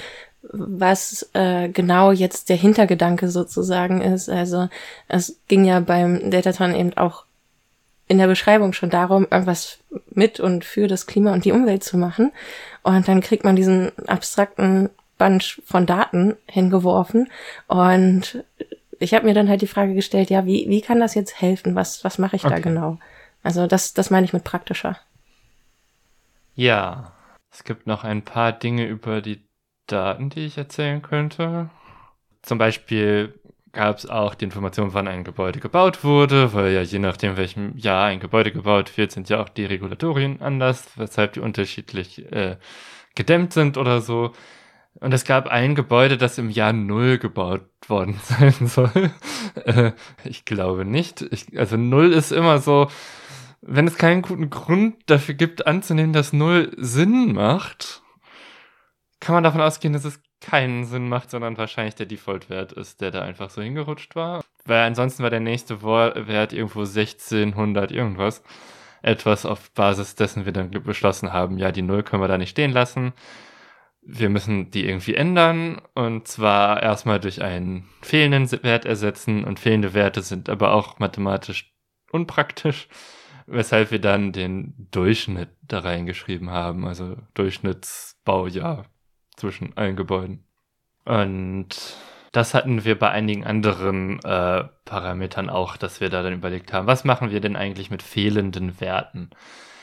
[0.52, 4.28] was äh, genau jetzt der Hintergedanke sozusagen ist.
[4.28, 4.68] Also
[5.08, 7.23] es ging ja beim Dataton eben auch
[8.06, 9.78] in der Beschreibung schon darum, irgendwas
[10.10, 12.32] mit und für das Klima und die Umwelt zu machen.
[12.82, 17.30] Und dann kriegt man diesen abstrakten Bunch von Daten hingeworfen.
[17.66, 18.44] Und
[18.98, 21.74] ich habe mir dann halt die Frage gestellt, ja, wie, wie kann das jetzt helfen?
[21.74, 22.54] Was, was mache ich okay.
[22.54, 22.98] da genau?
[23.42, 24.98] Also das, das meine ich mit praktischer.
[26.54, 27.12] Ja,
[27.50, 29.42] es gibt noch ein paar Dinge über die
[29.86, 31.70] Daten, die ich erzählen könnte.
[32.42, 33.38] Zum Beispiel
[33.74, 37.76] gab es auch die Information, wann ein Gebäude gebaut wurde, weil ja je nachdem, welchem
[37.76, 42.56] Jahr ein Gebäude gebaut wird, sind ja auch die Regulatorien anders, weshalb die unterschiedlich äh,
[43.14, 44.32] gedämmt sind oder so.
[45.00, 49.10] Und es gab ein Gebäude, das im Jahr Null gebaut worden sein soll.
[49.64, 49.92] äh,
[50.24, 51.22] ich glaube nicht.
[51.22, 52.88] Ich, also Null ist immer so,
[53.60, 58.02] wenn es keinen guten Grund dafür gibt, anzunehmen, dass Null Sinn macht,
[59.20, 63.11] kann man davon ausgehen, dass es keinen Sinn macht, sondern wahrscheinlich der Default-Wert ist, der
[63.11, 64.44] da einfach so hingerutscht war.
[64.66, 68.42] Weil ansonsten war der nächste Wert irgendwo 1600 irgendwas.
[69.02, 72.50] Etwas auf Basis dessen wir dann beschlossen haben, ja, die Null können wir da nicht
[72.50, 73.12] stehen lassen.
[74.07, 79.94] wir müssen die irgendwie ändern und zwar erstmal durch einen fehlenden Wert ersetzen und fehlende
[79.94, 81.72] Werte sind aber auch mathematisch
[82.12, 82.88] unpraktisch,
[83.46, 88.85] weshalb wir dann den Durchschnitt da reingeschrieben haben, also Durchschnittsbaujahr
[89.37, 90.44] zwischen allen Gebäuden.
[91.05, 91.68] Und
[92.33, 96.87] das hatten wir bei einigen anderen äh, Parametern auch, dass wir da dann überlegt haben,
[96.87, 99.31] was machen wir denn eigentlich mit fehlenden Werten?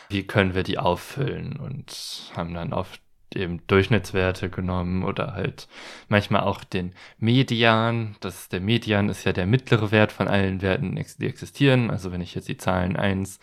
[0.09, 1.57] Wie können wir die auffüllen?
[1.57, 2.99] Und haben dann auf
[3.35, 5.67] eben Durchschnittswerte genommen oder halt
[6.09, 8.15] manchmal auch den Median.
[8.19, 11.89] Das der Median ist ja der mittlere Wert von allen Werten, die existieren.
[11.89, 13.39] Also wenn ich jetzt die Zahlen 1,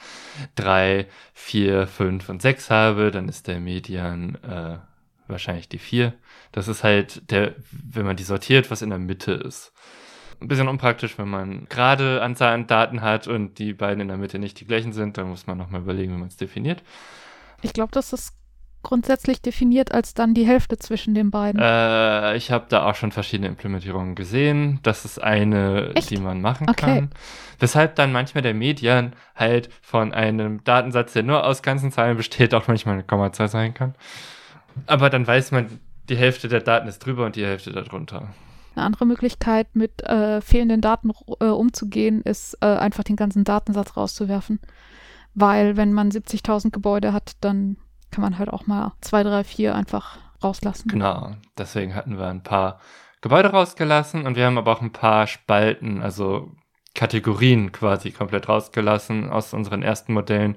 [0.56, 4.78] 3, 4, 5 und 6 habe, dann ist der Median äh,
[5.28, 6.14] wahrscheinlich die 4.
[6.52, 9.72] Das ist halt der, wenn man die sortiert, was in der Mitte ist.
[10.40, 14.16] Ein bisschen unpraktisch, wenn man gerade Anzahl an Daten hat und die beiden in der
[14.16, 16.82] Mitte nicht die gleichen sind, dann muss man nochmal überlegen, wie man es definiert.
[17.62, 18.34] Ich glaube, das ist
[18.82, 21.60] grundsätzlich definiert als dann die Hälfte zwischen den beiden.
[21.60, 24.78] Äh, ich habe da auch schon verschiedene Implementierungen gesehen.
[24.82, 26.10] Das ist eine, Echt?
[26.10, 26.86] die man machen okay.
[26.86, 27.10] kann.
[27.58, 32.54] Weshalb dann manchmal der Median halt von einem Datensatz, der nur aus ganzen Zahlen besteht,
[32.54, 33.94] auch manchmal eine Kommazahl sein kann.
[34.86, 38.28] Aber dann weiß man, die Hälfte der Daten ist drüber und die Hälfte darunter.
[38.74, 41.10] Eine andere Möglichkeit, mit äh, fehlenden Daten
[41.40, 44.60] äh, umzugehen, ist äh, einfach den ganzen Datensatz rauszuwerfen.
[45.34, 47.76] Weil wenn man 70.000 Gebäude hat, dann
[48.10, 50.88] kann man halt auch mal 2, 3, 4 einfach rauslassen.
[50.88, 52.80] Genau, deswegen hatten wir ein paar
[53.20, 56.52] Gebäude rausgelassen und wir haben aber auch ein paar Spalten, also
[56.94, 60.56] Kategorien quasi komplett rausgelassen aus unseren ersten Modellen,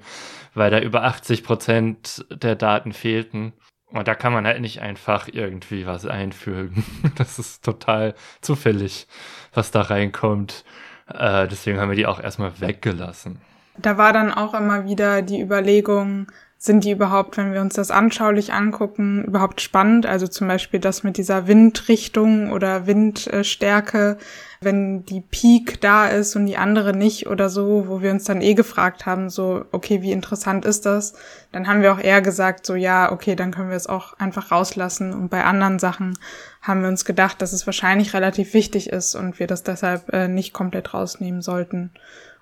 [0.54, 3.54] weil da über 80 Prozent der Daten fehlten.
[3.92, 6.84] Und da kann man halt nicht einfach irgendwie was einfügen.
[7.16, 9.08] Das ist total zufällig,
[9.54, 10.64] was da reinkommt.
[11.08, 13.42] Äh, deswegen haben wir die auch erstmal weggelassen.
[13.78, 16.28] Da war dann auch immer wieder die Überlegung,
[16.64, 20.06] sind die überhaupt, wenn wir uns das anschaulich angucken, überhaupt spannend?
[20.06, 24.20] Also zum Beispiel das mit dieser Windrichtung oder Windstärke,
[24.62, 28.44] wenn die Peak da ist und die andere nicht oder so, wo wir uns dann
[28.44, 31.16] eh gefragt haben, so, okay, wie interessant ist das?
[31.52, 34.52] Dann haben wir auch eher gesagt, so, ja, okay, dann können wir es auch einfach
[34.52, 35.14] rauslassen.
[35.14, 36.16] Und bei anderen Sachen
[36.62, 40.28] haben wir uns gedacht, dass es wahrscheinlich relativ wichtig ist und wir das deshalb äh,
[40.28, 41.90] nicht komplett rausnehmen sollten.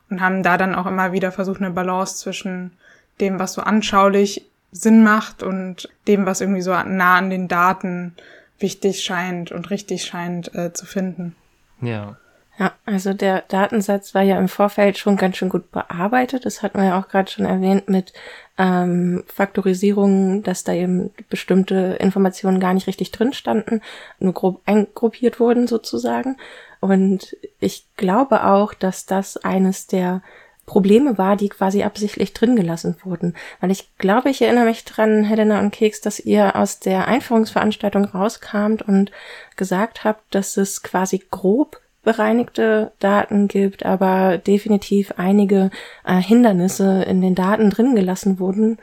[0.09, 2.73] Und haben da dann auch immer wieder versucht, eine Balance zwischen
[3.21, 8.15] dem, was so anschaulich Sinn macht und dem, was irgendwie so nah an den Daten
[8.59, 11.35] wichtig scheint und richtig scheint äh, zu finden.
[11.81, 12.17] Ja.
[12.59, 16.45] Ja, also der Datensatz war ja im Vorfeld schon ganz schön gut bearbeitet.
[16.45, 18.11] Das hatten wir ja auch gerade schon erwähnt mit
[18.57, 23.81] ähm, Faktorisierung, dass da eben bestimmte Informationen gar nicht richtig drin standen,
[24.19, 26.35] nur grob eingruppiert wurden sozusagen.
[26.81, 30.21] Und ich glaube auch, dass das eines der
[30.69, 33.33] Probleme war, die quasi absichtlich drin gelassen wurden.
[33.59, 38.05] Weil ich glaube, ich erinnere mich dran, Helena und Keks, dass ihr aus der Einführungsveranstaltung
[38.05, 39.11] rauskamt und
[39.55, 45.71] gesagt habt, dass es quasi grob bereinigte Daten gibt, aber definitiv einige
[46.05, 48.77] äh, Hindernisse in den Daten drin gelassen wurden,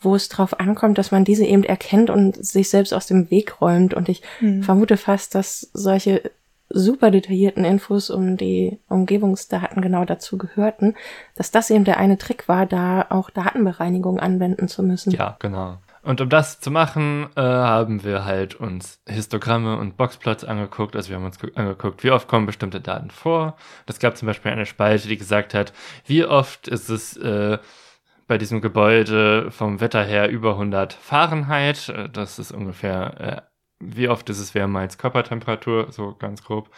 [0.00, 3.60] wo es darauf ankommt, dass man diese eben erkennt und sich selbst aus dem Weg
[3.60, 3.94] räumt.
[3.94, 4.62] Und ich mhm.
[4.62, 6.30] vermute fast, dass solche
[6.74, 10.94] super detaillierten Infos um die Umgebungsdaten genau dazu gehörten,
[11.34, 15.10] dass das eben der eine Trick war, da auch Datenbereinigung anwenden zu müssen.
[15.12, 15.78] Ja, genau.
[16.02, 20.96] Und um das zu machen, äh, haben wir halt uns Histogramme und Boxplots angeguckt.
[20.96, 23.56] Also wir haben uns angeguckt, wie oft kommen bestimmte Daten vor.
[23.86, 25.72] Das gab zum Beispiel eine Spalte, die gesagt hat,
[26.06, 27.58] wie oft ist es äh,
[28.26, 31.88] bei diesem Gebäude vom Wetter her über 100 Fahrenheit.
[31.88, 33.51] Äh, das ist ungefähr äh,
[33.82, 36.70] wie oft ist es wärmer als Körpertemperatur, so ganz grob.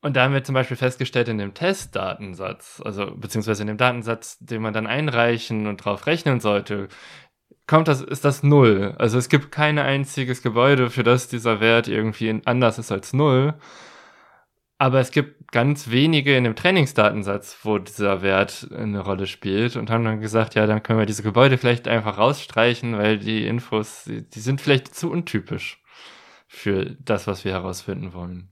[0.00, 4.36] Und da haben wir zum Beispiel festgestellt in dem Testdatensatz, also beziehungsweise in dem Datensatz,
[4.38, 6.88] den man dann einreichen und drauf rechnen sollte,
[7.66, 8.94] kommt das, ist das null.
[8.98, 13.54] Also es gibt kein einziges Gebäude, für das dieser Wert irgendwie anders ist als null.
[14.76, 19.88] Aber es gibt ganz wenige in dem Trainingsdatensatz, wo dieser Wert eine Rolle spielt und
[19.88, 24.04] haben dann gesagt, ja, dann können wir diese Gebäude vielleicht einfach rausstreichen, weil die Infos,
[24.04, 25.83] die, die sind vielleicht zu untypisch
[26.46, 28.50] für das, was wir herausfinden wollen.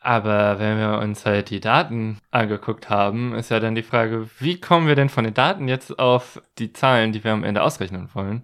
[0.00, 4.60] Aber wenn wir uns halt die Daten angeguckt haben, ist ja dann die Frage, wie
[4.60, 8.08] kommen wir denn von den Daten jetzt auf die Zahlen, die wir am Ende ausrechnen
[8.12, 8.42] wollen?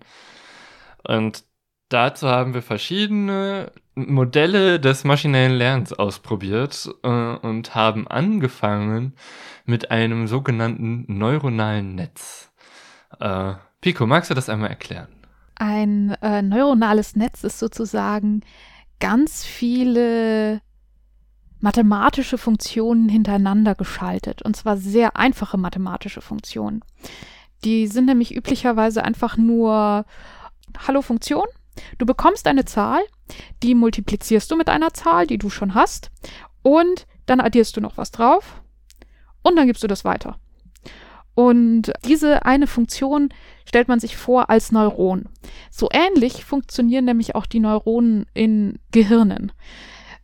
[1.02, 1.42] Und
[1.88, 9.14] dazu haben wir verschiedene Modelle des maschinellen Lernens ausprobiert äh, und haben angefangen
[9.64, 12.52] mit einem sogenannten neuronalen Netz.
[13.18, 15.17] Äh, Pico, magst du das einmal erklären?
[15.58, 18.42] Ein äh, neuronales Netz ist sozusagen
[19.00, 20.60] ganz viele
[21.60, 24.42] mathematische Funktionen hintereinander geschaltet.
[24.42, 26.84] Und zwar sehr einfache mathematische Funktionen.
[27.64, 30.04] Die sind nämlich üblicherweise einfach nur
[30.86, 31.46] Hallo Funktion
[31.98, 33.00] Du bekommst eine Zahl,
[33.62, 36.10] die multiplizierst du mit einer Zahl, die du schon hast,
[36.62, 38.62] und dann addierst du noch was drauf
[39.42, 40.38] und dann gibst du das weiter.
[41.38, 43.28] Und diese eine Funktion
[43.64, 45.28] stellt man sich vor als Neuron.
[45.70, 49.52] So ähnlich funktionieren nämlich auch die Neuronen in Gehirnen.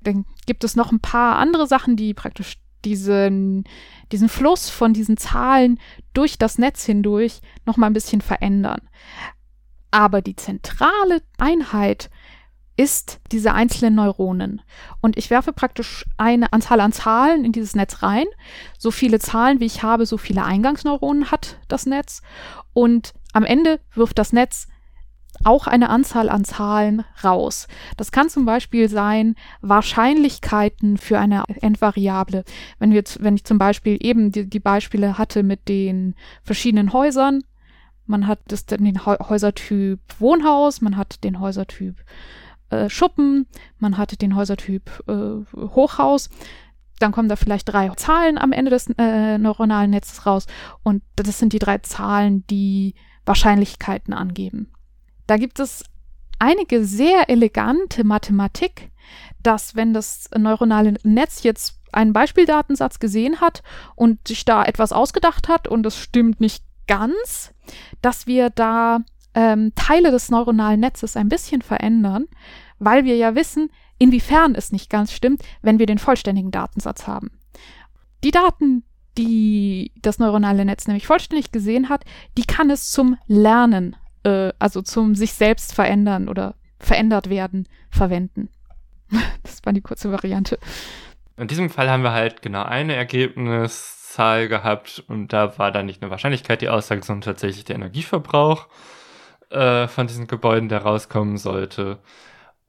[0.01, 3.63] Dann gibt es noch ein paar andere Sachen, die praktisch diesen,
[4.11, 5.79] diesen Fluss von diesen Zahlen
[6.15, 8.81] durch das Netz hindurch noch mal ein bisschen verändern.
[9.93, 12.11] Aber die zentrale Einheit
[12.77, 14.63] ist diese einzelnen Neuronen.
[15.01, 18.27] Und ich werfe praktisch eine Anzahl an Zahlen in dieses Netz rein.
[18.79, 22.23] So viele Zahlen, wie ich habe, so viele Eingangsneuronen hat das Netz.
[22.73, 24.69] Und am Ende wirft das Netz
[25.43, 27.67] auch eine Anzahl an Zahlen raus.
[27.97, 32.45] Das kann zum Beispiel sein Wahrscheinlichkeiten für eine Endvariable.
[32.79, 37.43] Wenn, wir, wenn ich zum Beispiel eben die, die Beispiele hatte mit den verschiedenen Häusern,
[38.07, 41.97] man hat das, den Häusertyp Wohnhaus, man hat den Häusertyp
[42.71, 43.47] äh, Schuppen,
[43.79, 46.31] man hatte den Häusertyp äh, Hochhaus.
[46.99, 50.47] Dann kommen da vielleicht drei Zahlen am Ende des äh, neuronalen Netzes raus.
[50.83, 52.95] Und das sind die drei Zahlen, die
[53.27, 54.73] Wahrscheinlichkeiten angeben.
[55.27, 55.85] Da gibt es
[56.39, 58.91] einige sehr elegante Mathematik,
[59.43, 63.63] dass wenn das neuronale Netz jetzt einen Beispieldatensatz gesehen hat
[63.95, 67.53] und sich da etwas ausgedacht hat und es stimmt nicht ganz,
[68.03, 68.99] dass wir da
[69.35, 72.27] ähm, Teile des neuronalen Netzes ein bisschen verändern,
[72.79, 77.31] weil wir ja wissen, inwiefern es nicht ganz stimmt, wenn wir den vollständigen Datensatz haben.
[78.23, 78.85] Die Daten,
[79.19, 82.05] die das neuronale Netz nämlich vollständig gesehen hat,
[82.37, 88.49] die kann es zum Lernen, äh, also zum sich selbst verändern oder verändert werden, verwenden.
[89.43, 90.59] das war die kurze Variante.
[91.37, 96.03] In diesem Fall haben wir halt genau eine Ergebniszahl gehabt und da war dann nicht
[96.03, 98.69] eine Wahrscheinlichkeit die Aussage, sondern tatsächlich der Energieverbrauch
[99.51, 101.99] äh, von diesen Gebäuden, der rauskommen sollte.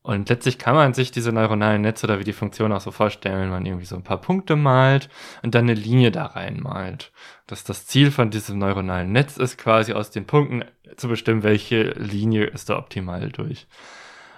[0.02, 3.42] Und letztlich kann man sich diese neuronalen Netze oder wie die Funktion auch so vorstellen,
[3.42, 5.10] wenn man irgendwie so ein paar Punkte malt
[5.42, 7.12] und dann eine Linie da reinmalt.
[7.48, 10.64] Dass das Ziel von diesem neuronalen Netz ist, quasi aus den Punkten
[10.96, 13.66] zu bestimmen, welche Linie ist da optimal durch.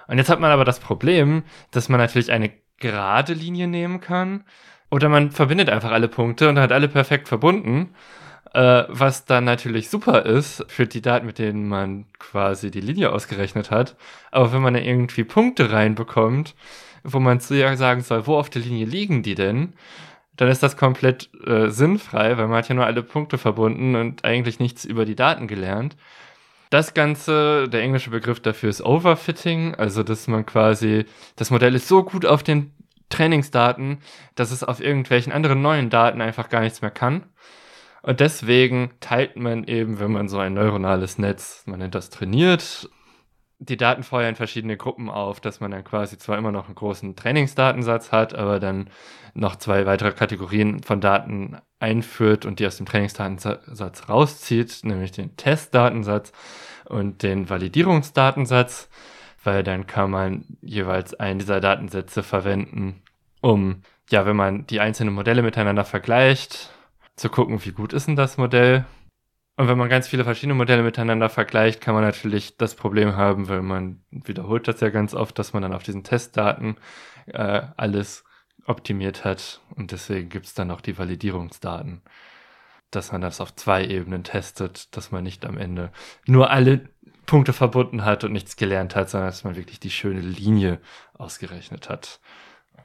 [0.07, 4.45] Und jetzt hat man aber das Problem, dass man natürlich eine gerade Linie nehmen kann
[4.89, 7.93] oder man verbindet einfach alle Punkte und hat alle perfekt verbunden.
[8.57, 13.11] Äh, was dann natürlich super ist für die Daten, mit denen man quasi die Linie
[13.11, 13.95] ausgerechnet hat.
[14.31, 16.55] Aber wenn man da irgendwie Punkte reinbekommt,
[17.03, 19.73] wo man zu sagen soll, wo auf der Linie liegen die denn,
[20.37, 24.25] dann ist das komplett äh, sinnfrei, weil man hat ja nur alle Punkte verbunden und
[24.25, 25.95] eigentlich nichts über die Daten gelernt.
[26.71, 31.87] Das Ganze, der englische Begriff dafür ist Overfitting, also dass man quasi, das Modell ist
[31.87, 32.71] so gut auf den
[33.09, 33.99] Trainingsdaten,
[34.33, 37.23] dass es auf irgendwelchen anderen neuen Daten einfach gar nichts mehr kann.
[38.07, 42.89] Und deswegen teilt man eben, wenn man so ein neuronales Netz, man nennt das trainiert,
[43.59, 46.75] die Daten vorher in verschiedene Gruppen auf, dass man dann quasi zwar immer noch einen
[46.75, 48.89] großen Trainingsdatensatz hat, aber dann
[49.33, 55.35] noch zwei weitere Kategorien von Daten einführt und die aus dem Trainingsdatensatz rauszieht, nämlich den
[55.35, 56.31] Testdatensatz
[56.85, 58.87] und den Validierungsdatensatz,
[59.43, 63.01] weil dann kann man jeweils einen dieser Datensätze verwenden,
[63.41, 66.71] um, ja, wenn man die einzelnen Modelle miteinander vergleicht,
[67.17, 68.85] zu gucken, wie gut ist denn das Modell.
[69.57, 73.49] Und wenn man ganz viele verschiedene Modelle miteinander vergleicht, kann man natürlich das Problem haben,
[73.49, 76.77] weil man wiederholt das ja ganz oft, dass man dann auf diesen Testdaten
[77.25, 78.23] äh, alles
[78.67, 79.61] optimiert hat.
[79.75, 82.03] Und deswegen gibt es dann auch die Validierungsdaten,
[82.91, 85.91] dass man das auf zwei Ebenen testet, dass man nicht am Ende
[86.27, 86.87] nur alle
[87.25, 90.79] Punkte verbunden hat und nichts gelernt hat, sondern dass man wirklich die schöne Linie
[91.17, 92.19] ausgerechnet hat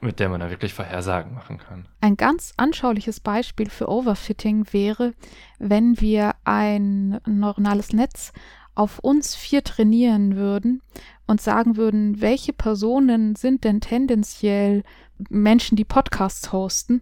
[0.03, 1.87] mit der man da wirklich Vorhersagen machen kann.
[2.01, 5.13] Ein ganz anschauliches Beispiel für Overfitting wäre,
[5.59, 8.33] wenn wir ein neuronales Netz
[8.75, 10.81] auf uns vier trainieren würden
[11.27, 14.83] und sagen würden, welche Personen sind denn tendenziell
[15.29, 17.01] Menschen, die Podcasts hosten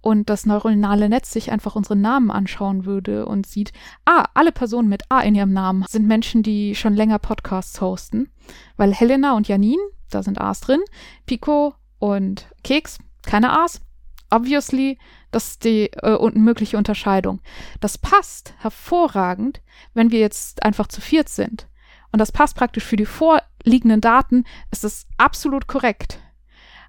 [0.00, 3.72] und das neuronale Netz sich einfach unsere Namen anschauen würde und sieht,
[4.04, 8.30] ah, alle Personen mit A in ihrem Namen sind Menschen, die schon länger Podcasts hosten,
[8.76, 10.80] weil Helena und Janine, da sind A's drin,
[11.26, 13.80] Pico und Keks, keine A's.
[14.28, 14.98] Obviously,
[15.30, 17.40] das ist die äh, mögliche Unterscheidung.
[17.80, 19.62] Das passt hervorragend,
[19.94, 21.68] wenn wir jetzt einfach zu viert sind.
[22.10, 24.42] Und das passt praktisch für die vorliegenden Daten,
[24.72, 26.18] ist das absolut korrekt.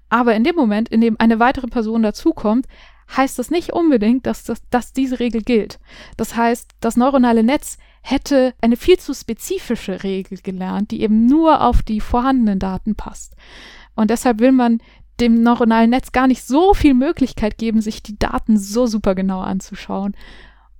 [0.08, 2.66] Aber in dem Moment, in dem eine weitere Person dazukommt,
[3.16, 5.78] heißt das nicht unbedingt, dass, das, dass diese Regel gilt.
[6.16, 11.60] Das heißt, das neuronale Netz hätte eine viel zu spezifische Regel gelernt, die eben nur
[11.60, 13.36] auf die vorhandenen Daten passt.
[13.94, 14.80] Und deshalb will man
[15.20, 19.40] dem neuronalen Netz gar nicht so viel Möglichkeit geben, sich die Daten so super genau
[19.40, 20.16] anzuschauen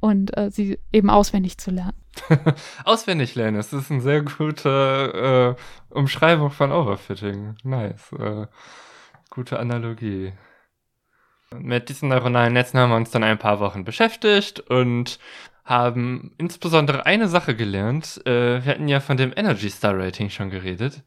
[0.01, 1.97] und äh, sie eben auswendig zu lernen.
[2.85, 5.57] Auswendig lernen, das ist eine sehr gute
[5.91, 7.57] äh, Umschreibung von Overfitting.
[7.65, 8.13] Nice.
[8.13, 8.47] Äh,
[9.31, 10.33] gute Analogie.
[11.57, 15.19] Mit diesen neuronalen Netzen haben wir uns dann ein paar Wochen beschäftigt und
[15.65, 18.21] haben insbesondere eine Sache gelernt.
[18.27, 21.03] Äh, wir hatten ja von dem Energy Star Rating schon geredet.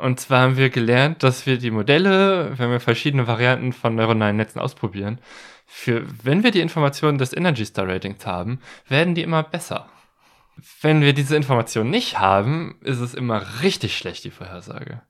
[0.00, 4.36] Und zwar haben wir gelernt, dass wir die Modelle, wenn wir verschiedene Varianten von neuronalen
[4.36, 5.18] Netzen ausprobieren,
[5.66, 9.90] für, wenn wir die Informationen des Energy Star Ratings haben, werden die immer besser.
[10.80, 15.02] Wenn wir diese Informationen nicht haben, ist es immer richtig schlecht, die Vorhersage.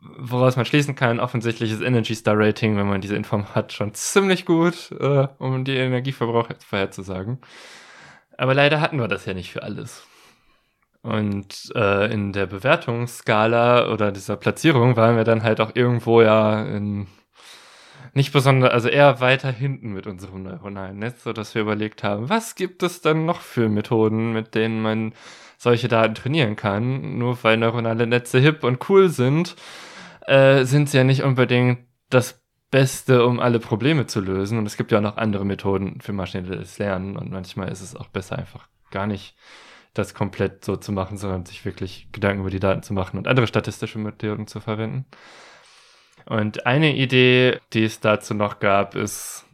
[0.00, 3.94] Woraus man schließen kann, offensichtlich ist Energy Star Rating, wenn man diese Info hat, schon
[3.94, 7.38] ziemlich gut, äh, um die Energieverbrauch vorherzusagen.
[8.36, 10.04] Aber leider hatten wir das ja nicht für alles.
[11.06, 16.64] Und äh, in der Bewertungsskala oder dieser Platzierung waren wir dann halt auch irgendwo ja
[16.64, 17.06] in
[18.12, 22.54] nicht besonders, also eher weiter hinten mit unserem neuronalen Netz, sodass wir überlegt haben, was
[22.54, 25.12] gibt es dann noch für Methoden, mit denen man
[25.58, 27.18] solche Daten trainieren kann?
[27.18, 29.54] Nur weil neuronale Netze hip und cool sind,
[30.22, 31.80] äh, sind sie ja nicht unbedingt
[32.10, 34.58] das Beste, um alle Probleme zu lösen.
[34.58, 37.16] Und es gibt ja auch noch andere Methoden für maschinelles Lernen.
[37.16, 39.36] Und manchmal ist es auch besser, einfach gar nicht
[39.98, 43.28] das komplett so zu machen, sondern sich wirklich Gedanken über die Daten zu machen und
[43.28, 45.06] andere statistische Methoden zu verwenden.
[46.26, 49.44] Und eine Idee, die es dazu noch gab, ist,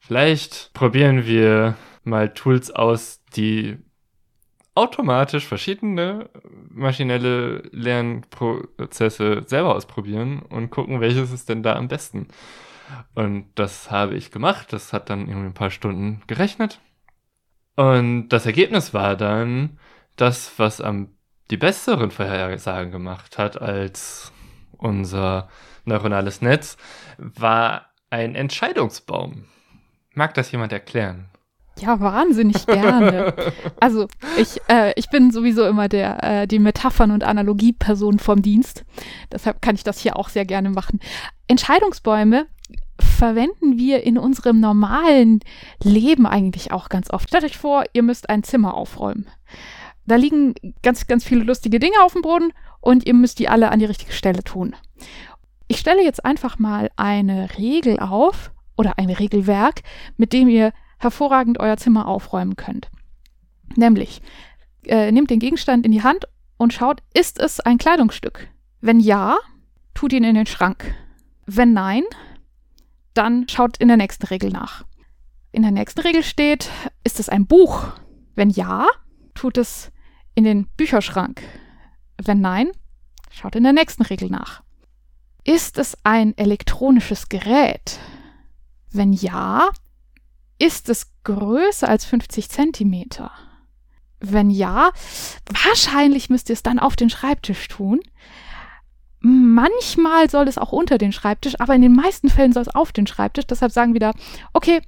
[0.00, 3.78] vielleicht probieren wir mal Tools aus, die
[4.74, 6.30] automatisch verschiedene
[6.70, 12.28] maschinelle Lernprozesse selber ausprobieren und gucken, welches ist denn da am besten.
[13.14, 14.72] Und das habe ich gemacht.
[14.72, 16.80] Das hat dann irgendwie ein paar Stunden gerechnet.
[17.76, 19.78] Und das Ergebnis war dann
[20.16, 21.08] das, was am
[21.50, 24.32] die besseren Vorhersagen gemacht hat als
[24.78, 25.48] unser
[25.84, 26.76] neuronales Netz,
[27.18, 29.44] war ein Entscheidungsbaum.
[30.14, 31.28] Mag das jemand erklären?
[31.80, 33.34] Ja, wahnsinnig gerne.
[33.80, 34.06] also
[34.38, 38.84] ich, äh, ich bin sowieso immer der äh, die Metaphern- und Analogieperson vom Dienst.
[39.32, 41.00] Deshalb kann ich das hier auch sehr gerne machen.
[41.48, 42.46] Entscheidungsbäume
[43.00, 45.40] verwenden wir in unserem normalen
[45.82, 47.28] Leben eigentlich auch ganz oft.
[47.28, 49.26] Stellt euch vor, ihr müsst ein Zimmer aufräumen.
[50.06, 53.70] Da liegen ganz, ganz viele lustige Dinge auf dem Boden und ihr müsst die alle
[53.70, 54.74] an die richtige Stelle tun.
[55.66, 59.82] Ich stelle jetzt einfach mal eine Regel auf oder ein Regelwerk,
[60.16, 62.90] mit dem ihr hervorragend euer Zimmer aufräumen könnt.
[63.76, 64.20] Nämlich,
[64.86, 66.26] äh, nehmt den Gegenstand in die Hand
[66.58, 68.48] und schaut, ist es ein Kleidungsstück?
[68.80, 69.38] Wenn ja,
[69.94, 70.94] tut ihn in den Schrank.
[71.46, 72.02] Wenn nein,
[73.14, 74.84] dann schaut in der nächsten Regel nach.
[75.52, 76.70] In der nächsten Regel steht,
[77.04, 77.86] ist es ein Buch?
[78.34, 78.86] Wenn ja,
[79.34, 79.92] tut es
[80.34, 81.42] in den Bücherschrank.
[82.22, 82.70] Wenn nein,
[83.30, 84.62] schaut in der nächsten Regel nach.
[85.44, 87.98] Ist es ein elektronisches Gerät?
[88.90, 89.70] Wenn ja,
[90.58, 93.30] ist es größer als 50 Zentimeter?
[94.20, 94.90] Wenn ja,
[95.64, 98.00] wahrscheinlich müsst ihr es dann auf den Schreibtisch tun.
[99.20, 102.92] Manchmal soll es auch unter den Schreibtisch, aber in den meisten Fällen soll es auf
[102.92, 103.46] den Schreibtisch.
[103.46, 104.12] Deshalb sagen wir da,
[104.52, 104.80] okay,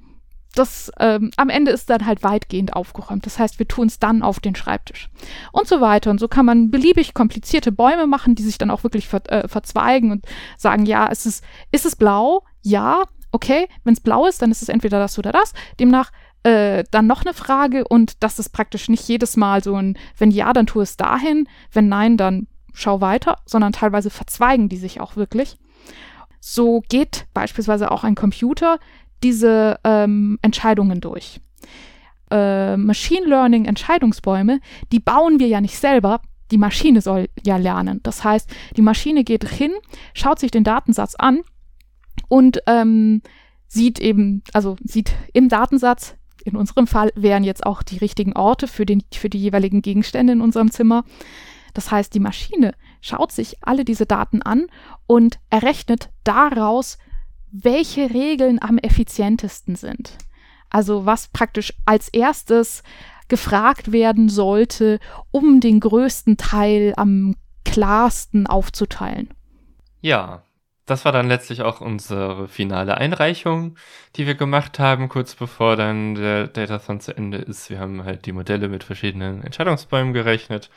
[0.59, 3.27] das ähm, am Ende ist dann halt weitgehend aufgeräumt.
[3.27, 5.11] Das heißt, wir tun es dann auf den Schreibtisch
[5.53, 6.11] und so weiter.
[6.11, 9.49] Und so kann man beliebig komplizierte Bäume machen, die sich dann auch wirklich ver äh,
[9.49, 10.25] verzweigen und
[10.57, 11.43] sagen, ja, ist es,
[11.73, 12.43] ist es blau?
[12.63, 13.69] Ja, okay.
[13.85, 15.53] Wenn es blau ist, dann ist es entweder das oder das.
[15.79, 16.11] Demnach
[16.43, 20.31] äh, dann noch eine Frage und das ist praktisch nicht jedes Mal so ein, wenn
[20.31, 25.01] ja, dann tu es dahin, wenn nein, dann schau weiter, sondern teilweise verzweigen die sich
[25.01, 25.59] auch wirklich.
[26.41, 28.79] So geht beispielsweise auch ein Computer
[29.23, 31.41] diese ähm, Entscheidungen durch.
[32.31, 34.61] Äh, Machine Learning Entscheidungsbäume,
[34.93, 36.21] die bauen wir ja nicht selber.
[36.51, 38.01] Die Maschine soll ja lernen.
[38.03, 39.73] Das heißt, die Maschine geht hin,
[40.15, 41.41] schaut sich den Datensatz an
[42.29, 43.23] und ähm,
[43.69, 48.69] sieht eben, also sieht im Datensatz, in unserem Fall wären jetzt auch die richtigen Orte
[48.69, 51.05] für, den, für die jeweiligen Gegenstände in unserem Zimmer.
[51.75, 54.67] Das heißt, die Maschine schaut sich alle diese Daten an
[55.07, 56.99] und errechnet daraus,
[57.51, 60.19] welche Regeln am effizientesten sind.
[60.71, 62.83] Also was praktisch als erstes
[63.29, 64.99] gefragt werden sollte,
[65.31, 69.31] um den größten Teil am klarsten aufzuteilen.
[70.01, 70.43] Ja,
[70.87, 73.77] das war dann letztlich auch unsere finale Einreichung,
[74.15, 77.71] die wir gemacht haben, kurz bevor dann der Datathon zu Ende ist.
[77.71, 80.71] Wir haben halt die Modelle mit verschiedenen Entscheidungsbäumen gerechnet.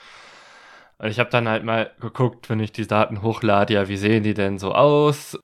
[0.98, 4.24] Und ich habe dann halt mal geguckt, wenn ich die Daten hochlade, ja, wie sehen
[4.24, 5.38] die denn so aus?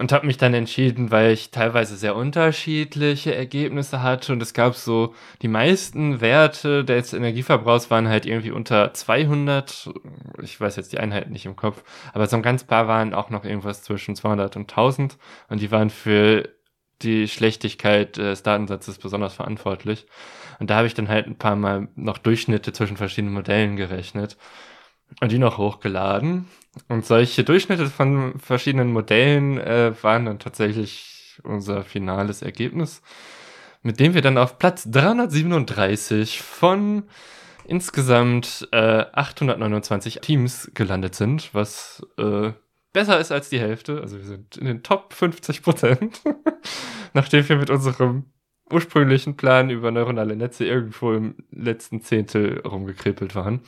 [0.00, 4.74] Und habe mich dann entschieden, weil ich teilweise sehr unterschiedliche Ergebnisse hatte und es gab
[4.74, 9.90] so die meisten Werte des Energieverbrauchs waren halt irgendwie unter 200,
[10.42, 11.84] ich weiß jetzt die Einheiten nicht im Kopf,
[12.14, 15.18] aber so ein ganz paar waren auch noch irgendwas zwischen 200 und 1000
[15.50, 16.48] und die waren für
[17.02, 20.06] die Schlechtigkeit des Datensatzes besonders verantwortlich.
[20.60, 24.38] Und da habe ich dann halt ein paar Mal noch Durchschnitte zwischen verschiedenen Modellen gerechnet
[25.20, 26.46] und die noch hochgeladen.
[26.88, 33.02] Und solche Durchschnitte von verschiedenen Modellen äh, waren dann tatsächlich unser finales Ergebnis,
[33.82, 37.04] mit dem wir dann auf Platz 337 von
[37.64, 42.52] insgesamt äh, 829 Teams gelandet sind, was äh,
[42.92, 44.00] besser ist als die Hälfte.
[44.00, 46.20] Also wir sind in den Top 50 Prozent,
[47.14, 48.24] nachdem wir mit unserem
[48.70, 53.62] ursprünglichen Plan über neuronale Netze irgendwo im letzten Zehntel rumgekrepelt waren,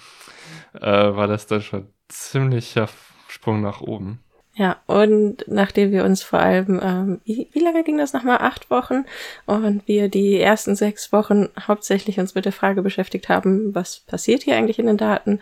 [0.75, 2.89] äh, war das dann schon ziemlicher
[3.29, 4.21] Sprung nach oben.
[4.55, 8.39] Ja, und nachdem wir uns vor allem, ähm, wie, wie lange ging das nochmal?
[8.41, 9.07] Acht Wochen.
[9.47, 14.43] Und wir die ersten sechs Wochen hauptsächlich uns mit der Frage beschäftigt haben, was passiert
[14.43, 15.41] hier eigentlich in den Daten?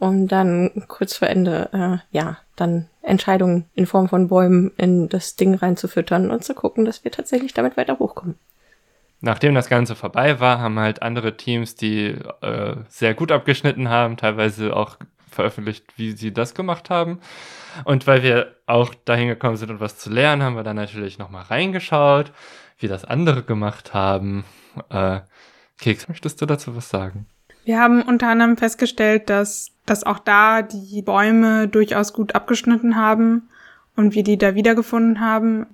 [0.00, 5.36] Und dann kurz vor Ende, äh, ja, dann Entscheidungen in Form von Bäumen in das
[5.36, 8.34] Ding reinzufüttern und zu gucken, dass wir tatsächlich damit weiter hochkommen.
[9.20, 14.16] Nachdem das Ganze vorbei war, haben halt andere Teams, die äh, sehr gut abgeschnitten haben,
[14.16, 14.96] teilweise auch
[15.30, 17.20] veröffentlicht, wie sie das gemacht haben.
[17.84, 21.18] Und weil wir auch dahin gekommen sind, um was zu lernen, haben wir dann natürlich
[21.18, 22.32] nochmal reingeschaut,
[22.78, 24.44] wie das andere gemacht haben.
[24.90, 25.20] Äh,
[25.78, 27.26] Keks, möchtest du dazu was sagen?
[27.64, 33.48] Wir haben unter anderem festgestellt, dass, dass auch da die Bäume durchaus gut abgeschnitten haben
[33.94, 35.66] und wir die da wiedergefunden haben.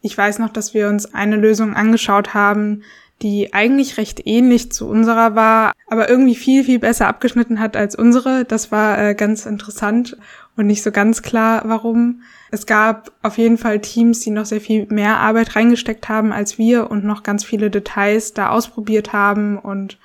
[0.00, 2.82] Ich weiß noch, dass wir uns eine Lösung angeschaut haben,
[3.22, 7.94] die eigentlich recht ähnlich zu unserer war, aber irgendwie viel, viel besser abgeschnitten hat als
[7.94, 8.44] unsere.
[8.44, 10.16] Das war äh, ganz interessant
[10.56, 12.22] und nicht so ganz klar, warum.
[12.50, 16.58] Es gab auf jeden Fall Teams, die noch sehr viel mehr Arbeit reingesteckt haben als
[16.58, 19.98] wir und noch ganz viele Details da ausprobiert haben und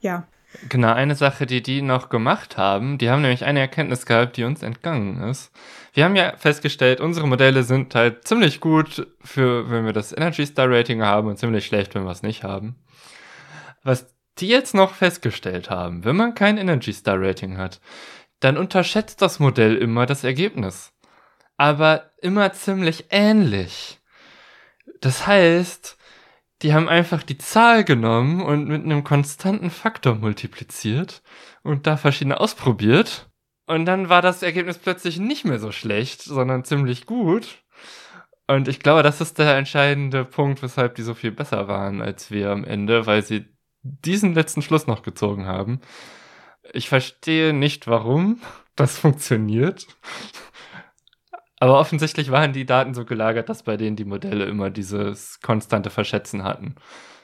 [0.00, 0.24] ja.
[0.68, 4.44] Genau, eine Sache, die die noch gemacht haben, die haben nämlich eine Erkenntnis gehabt, die
[4.44, 5.52] uns entgangen ist.
[5.96, 10.44] Wir haben ja festgestellt, unsere Modelle sind halt ziemlich gut für, wenn wir das Energy
[10.44, 12.76] Star Rating haben und ziemlich schlecht, wenn wir es nicht haben.
[13.82, 17.80] Was die jetzt noch festgestellt haben, wenn man kein Energy Star Rating hat,
[18.40, 20.92] dann unterschätzt das Modell immer das Ergebnis.
[21.56, 23.98] Aber immer ziemlich ähnlich.
[25.00, 25.96] Das heißt,
[26.60, 31.22] die haben einfach die Zahl genommen und mit einem konstanten Faktor multipliziert
[31.62, 33.30] und da verschiedene ausprobiert.
[33.66, 37.62] Und dann war das Ergebnis plötzlich nicht mehr so schlecht, sondern ziemlich gut.
[38.46, 42.30] Und ich glaube, das ist der entscheidende Punkt, weshalb die so viel besser waren als
[42.30, 43.46] wir am Ende, weil sie
[43.82, 45.80] diesen letzten Schluss noch gezogen haben.
[46.72, 48.40] Ich verstehe nicht, warum
[48.76, 49.86] das funktioniert.
[51.58, 55.90] Aber offensichtlich waren die Daten so gelagert, dass bei denen die Modelle immer dieses konstante
[55.90, 56.76] Verschätzen hatten.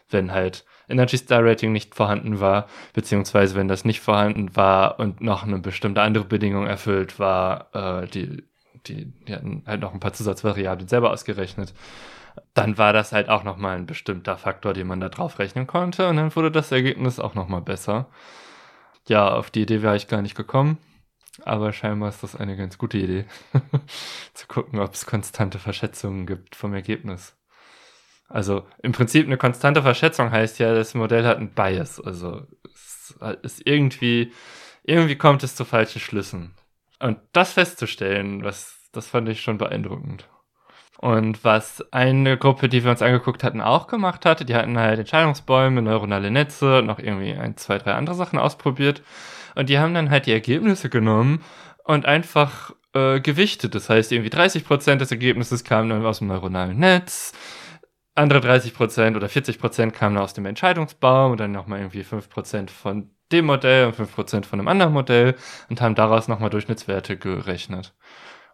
[0.09, 5.21] Wenn halt Energy Star Rating nicht vorhanden war, beziehungsweise wenn das nicht vorhanden war und
[5.21, 8.45] noch eine bestimmte andere Bedingung erfüllt war, äh, die,
[8.87, 11.75] die, die hatten halt noch ein paar Zusatzvariablen selber ausgerechnet,
[12.55, 16.09] dann war das halt auch nochmal ein bestimmter Faktor, den man da drauf rechnen konnte
[16.09, 18.09] und dann wurde das Ergebnis auch nochmal besser.
[19.09, 20.79] Ja, auf die Idee wäre ich gar nicht gekommen.
[21.45, 23.25] Aber scheinbar ist das eine ganz gute Idee,
[24.35, 27.35] zu gucken, ob es konstante Verschätzungen gibt vom Ergebnis.
[28.33, 32.01] Also im Prinzip eine konstante Verschätzung heißt ja, das Modell hat einen Bias.
[32.01, 34.33] Also es ist irgendwie,
[34.85, 36.55] irgendwie kommt es zu falschen Schlüssen.
[36.99, 40.29] Und das festzustellen, was, das fand ich schon beeindruckend.
[40.97, 45.01] Und was eine Gruppe, die wir uns angeguckt hatten, auch gemacht hatte, die hatten halt
[45.01, 49.03] Entscheidungsbäume, neuronale Netze, noch irgendwie ein, zwei, drei andere Sachen ausprobiert.
[49.55, 51.43] Und die haben dann halt die Ergebnisse genommen
[51.85, 53.75] und einfach äh, gewichtet.
[53.75, 57.33] Das heißt, irgendwie 30% des Ergebnisses kamen dann aus dem neuronalen Netz,
[58.15, 63.47] andere 30% oder 40% kamen aus dem Entscheidungsbaum und dann nochmal irgendwie 5% von dem
[63.47, 65.35] Modell und 5% von einem anderen Modell
[65.71, 67.95] und haben daraus nochmal Durchschnittswerte gerechnet.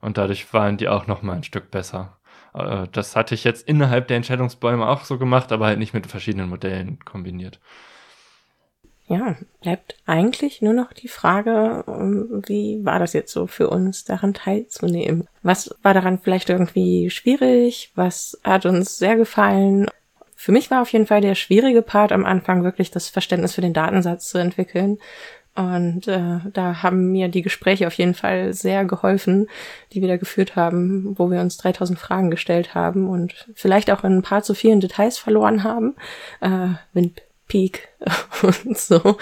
[0.01, 2.19] Und dadurch waren die auch nochmal ein Stück besser.
[2.55, 6.07] Äh, das hatte ich jetzt innerhalb der Entscheidungsbäume auch so gemacht, aber halt nicht mit
[6.07, 7.61] verschiedenen Modellen kombiniert.
[9.09, 14.05] Ja, bleibt eigentlich nur noch die Frage, ähm, wie war das jetzt so für uns,
[14.05, 15.27] daran teilzunehmen?
[15.43, 17.91] Was war daran vielleicht irgendwie schwierig?
[17.95, 19.87] Was hat uns sehr gefallen?
[20.35, 23.63] Für mich war auf jeden Fall der schwierige Part am Anfang wirklich das Verständnis für
[23.63, 24.99] den Datensatz zu entwickeln.
[25.55, 29.49] Und äh, da haben mir die Gespräche auf jeden Fall sehr geholfen,
[29.93, 34.05] die wir da geführt haben, wo wir uns 3000 Fragen gestellt haben und vielleicht auch
[34.05, 35.97] in ein paar zu vielen Details verloren haben.
[36.41, 37.15] Äh, wenn
[37.49, 37.89] Peak
[38.43, 39.17] und so.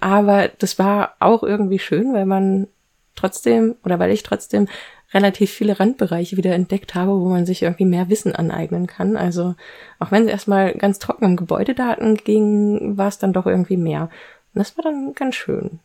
[0.00, 2.68] Aber das war auch irgendwie schön, weil man
[3.14, 4.68] trotzdem oder weil ich trotzdem
[5.12, 9.16] relativ viele Randbereiche wieder entdeckt habe, wo man sich irgendwie mehr Wissen aneignen kann.
[9.16, 9.54] Also
[10.00, 14.10] auch wenn es erstmal ganz trocken um Gebäudedaten ging, war es dann doch irgendwie mehr.
[14.54, 15.78] Und das war dann ganz schön.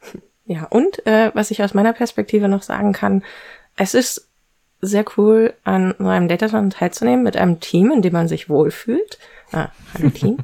[0.46, 3.22] Ja, und äh, was ich aus meiner Perspektive noch sagen kann,
[3.78, 4.28] es ist
[4.84, 9.18] sehr cool, an so einem Datathon teilzunehmen mit einem Team, in dem man sich wohlfühlt.
[9.52, 10.38] Ah, hallo Team.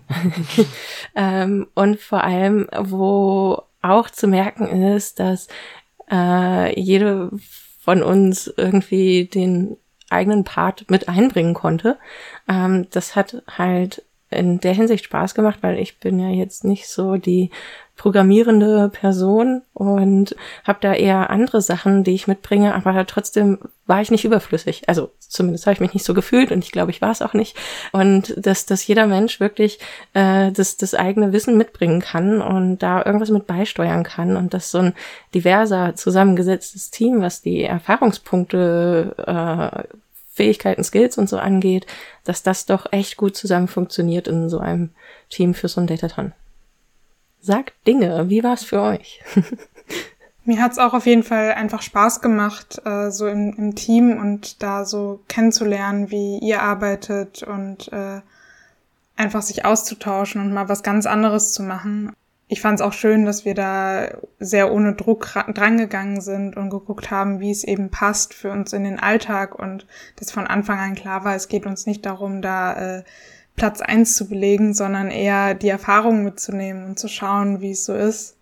[1.14, 5.48] ähm, und vor allem, wo auch zu merken ist, dass
[6.10, 7.30] äh, jede
[7.80, 9.76] von uns irgendwie den
[10.10, 11.98] eigenen Part mit einbringen konnte.
[12.48, 16.88] Ähm, das hat halt in der Hinsicht Spaß gemacht, weil ich bin ja jetzt nicht
[16.88, 17.50] so die
[18.00, 24.10] programmierende Person und habe da eher andere Sachen, die ich mitbringe, aber trotzdem war ich
[24.10, 24.88] nicht überflüssig.
[24.88, 27.34] Also zumindest habe ich mich nicht so gefühlt und ich glaube, ich war es auch
[27.34, 27.58] nicht.
[27.92, 29.80] Und dass, dass jeder Mensch wirklich
[30.14, 34.70] äh, das, das eigene Wissen mitbringen kann und da irgendwas mit beisteuern kann und dass
[34.70, 34.94] so ein
[35.34, 39.94] diverser zusammengesetztes Team, was die Erfahrungspunkte äh,
[40.40, 41.86] Fähigkeiten, Skills und so angeht,
[42.24, 44.88] dass das doch echt gut zusammen funktioniert in so einem
[45.28, 46.32] Team für so ein Dataton.
[47.42, 49.22] Sagt Dinge, wie war's für euch?
[50.46, 54.62] Mir hat's auch auf jeden Fall einfach Spaß gemacht, äh, so im, im, Team und
[54.62, 58.22] da so kennenzulernen, wie ihr arbeitet und äh,
[59.16, 62.14] einfach sich auszutauschen und mal was ganz anderes zu machen.
[62.52, 64.08] Ich fand's auch schön, dass wir da
[64.40, 68.82] sehr ohne Druck drangegangen sind und geguckt haben, wie es eben passt für uns in
[68.82, 69.86] den Alltag und
[70.16, 73.04] dass von Anfang an klar war, es geht uns nicht darum, da äh,
[73.54, 77.94] Platz eins zu belegen, sondern eher die Erfahrung mitzunehmen und zu schauen, wie es so
[77.94, 78.36] ist.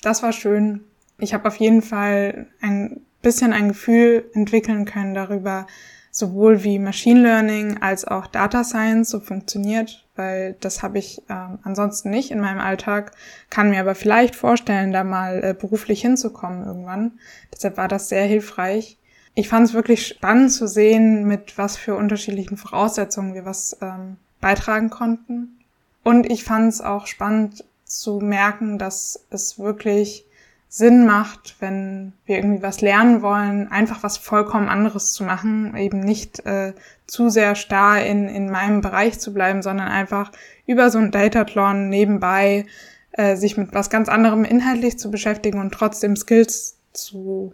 [0.00, 0.80] Das war schön.
[1.18, 5.66] Ich habe auf jeden Fall ein bisschen ein Gefühl entwickeln können darüber,
[6.10, 11.34] sowohl wie Machine Learning als auch Data Science so funktioniert, weil das habe ich äh,
[11.62, 13.12] ansonsten nicht in meinem Alltag,
[13.48, 17.12] kann mir aber vielleicht vorstellen, da mal äh, beruflich hinzukommen irgendwann.
[17.54, 18.98] Deshalb war das sehr hilfreich.
[19.34, 24.18] Ich fand es wirklich spannend zu sehen, mit was für unterschiedlichen Voraussetzungen wir was ähm,
[24.42, 25.58] beitragen konnten.
[26.04, 30.26] Und ich fand es auch spannend zu merken, dass es wirklich
[30.72, 35.98] Sinn macht, wenn wir irgendwie was lernen wollen, einfach was vollkommen anderes zu machen, eben
[35.98, 36.74] nicht äh,
[37.08, 40.30] zu sehr starr in, in meinem Bereich zu bleiben, sondern einfach
[40.66, 42.66] über so ein Datathlon nebenbei
[43.10, 47.52] äh, sich mit was ganz anderem inhaltlich zu beschäftigen und trotzdem Skills zu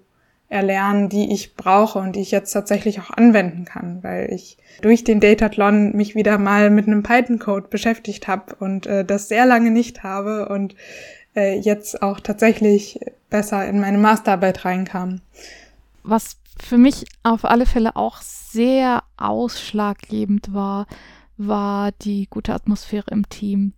[0.51, 5.05] erlernen, die ich brauche und die ich jetzt tatsächlich auch anwenden kann, weil ich durch
[5.05, 9.71] den Datathlon mich wieder mal mit einem Python-Code beschäftigt habe und äh, das sehr lange
[9.71, 10.75] nicht habe und
[11.37, 12.99] äh, jetzt auch tatsächlich
[13.31, 15.21] besser in meine Masterarbeit reinkam.
[16.03, 20.87] Was für mich auf alle Fälle auch sehr ausschlaggebend war,
[21.37, 23.75] war die gute Atmosphäre im Team.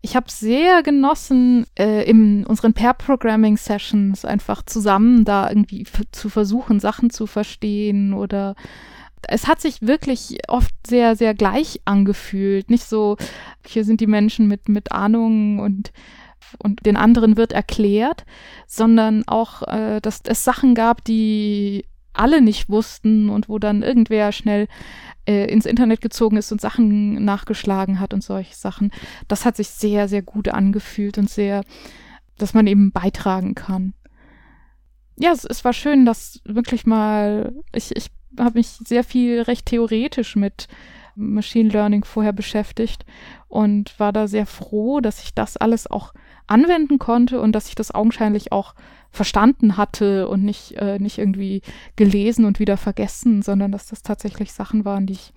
[0.00, 7.10] Ich habe sehr genossen, äh, in unseren Pair-Programming-Sessions einfach zusammen da irgendwie zu versuchen, Sachen
[7.10, 8.54] zu verstehen oder
[9.28, 12.70] es hat sich wirklich oft sehr, sehr gleich angefühlt.
[12.70, 13.16] Nicht so,
[13.64, 15.92] hier sind die Menschen mit, mit Ahnung und,
[16.58, 18.24] und den anderen wird erklärt,
[18.66, 24.32] sondern auch, äh, dass es Sachen gab, die alle nicht wussten und wo dann irgendwer
[24.32, 24.68] schnell
[25.26, 28.90] äh, ins Internet gezogen ist und Sachen nachgeschlagen hat und solche Sachen.
[29.28, 31.64] Das hat sich sehr, sehr gut angefühlt und sehr,
[32.38, 33.94] dass man eben beitragen kann.
[35.16, 39.66] Ja, es, es war schön, dass wirklich mal, ich, ich habe mich sehr viel recht
[39.66, 40.68] theoretisch mit
[41.14, 43.04] Machine Learning vorher beschäftigt
[43.48, 46.14] und war da sehr froh, dass ich das alles auch
[46.52, 48.74] anwenden konnte und dass ich das augenscheinlich auch
[49.10, 51.62] verstanden hatte und nicht, äh, nicht irgendwie
[51.96, 55.32] gelesen und wieder vergessen, sondern dass das tatsächlich Sachen waren, die ich,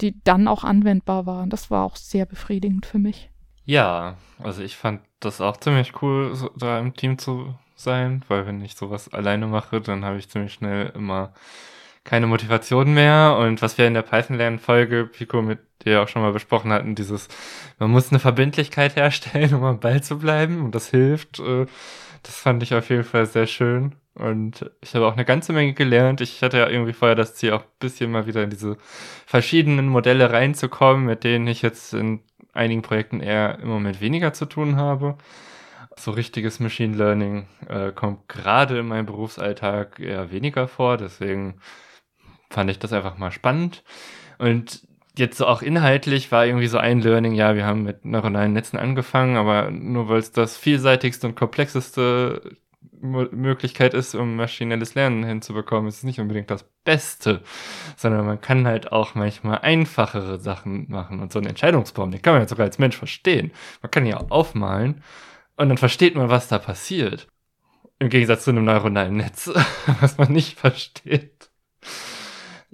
[0.00, 1.50] die dann auch anwendbar waren.
[1.50, 3.30] Das war auch sehr befriedigend für mich.
[3.64, 8.46] Ja, also ich fand das auch ziemlich cool, so da im Team zu sein, weil
[8.46, 11.32] wenn ich sowas alleine mache, dann habe ich ziemlich schnell immer
[12.08, 13.36] keine Motivation mehr.
[13.38, 17.28] Und was wir in der Python-Lernen-Folge, Pico, mit dir auch schon mal besprochen hatten, dieses,
[17.78, 20.64] man muss eine Verbindlichkeit herstellen, um am Ball zu bleiben.
[20.64, 21.38] Und das hilft.
[21.38, 21.66] Äh,
[22.22, 23.94] das fand ich auf jeden Fall sehr schön.
[24.14, 26.22] Und ich habe auch eine ganze Menge gelernt.
[26.22, 28.78] Ich hatte ja irgendwie vorher das Ziel, auch ein bisschen mal wieder in diese
[29.26, 32.20] verschiedenen Modelle reinzukommen, mit denen ich jetzt in
[32.54, 35.18] einigen Projekten eher im Moment weniger zu tun habe.
[35.96, 40.96] So richtiges Machine Learning äh, kommt gerade in meinem Berufsalltag eher weniger vor.
[40.96, 41.60] Deswegen
[42.50, 43.82] fand ich das einfach mal spannend.
[44.38, 44.86] Und
[45.16, 48.78] jetzt so auch inhaltlich war irgendwie so ein Learning, ja, wir haben mit neuronalen Netzen
[48.78, 52.56] angefangen, aber nur weil es das vielseitigste und komplexeste
[53.00, 57.42] Möglichkeit ist, um maschinelles Lernen hinzubekommen, ist es nicht unbedingt das Beste,
[57.96, 62.34] sondern man kann halt auch manchmal einfachere Sachen machen und so einen Entscheidungsbaum, den kann
[62.34, 63.52] man ja sogar als Mensch verstehen.
[63.82, 65.02] Man kann ja aufmalen
[65.56, 67.28] und dann versteht man, was da passiert.
[68.00, 69.50] Im Gegensatz zu einem neuronalen Netz,
[70.00, 71.50] was man nicht versteht.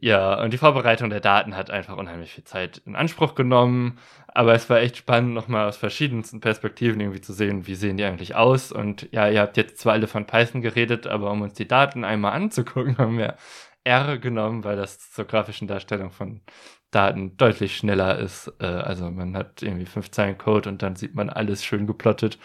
[0.04, 3.98] Ja, und die Vorbereitung der Daten hat einfach unheimlich viel Zeit in Anspruch genommen.
[4.28, 8.04] Aber es war echt spannend, nochmal aus verschiedensten Perspektiven irgendwie zu sehen, wie sehen die
[8.04, 8.70] eigentlich aus.
[8.70, 12.04] Und ja, ihr habt jetzt zwar alle von Python geredet, aber um uns die Daten
[12.04, 13.36] einmal anzugucken, haben wir
[13.84, 16.42] R genommen, weil das zur grafischen Darstellung von
[16.90, 18.52] Daten deutlich schneller ist.
[18.60, 22.38] Äh, also man hat irgendwie fünf Zeilen Code und dann sieht man alles schön geplottet.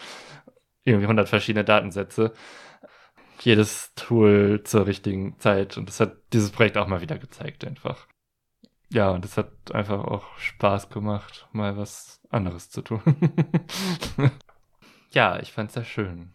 [0.84, 2.32] Irgendwie 100 verschiedene Datensätze.
[3.40, 5.76] Jedes Tool zur richtigen Zeit.
[5.76, 8.06] Und das hat dieses Projekt auch mal wieder gezeigt einfach.
[8.92, 13.00] Ja, und es hat einfach auch Spaß gemacht, mal was anderes zu tun.
[15.12, 16.32] ja, ich fand's sehr schön.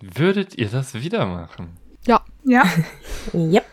[0.00, 1.78] Würdet ihr das wieder machen?
[2.06, 2.24] Ja.
[2.44, 2.64] Ja.
[3.32, 3.64] Yep.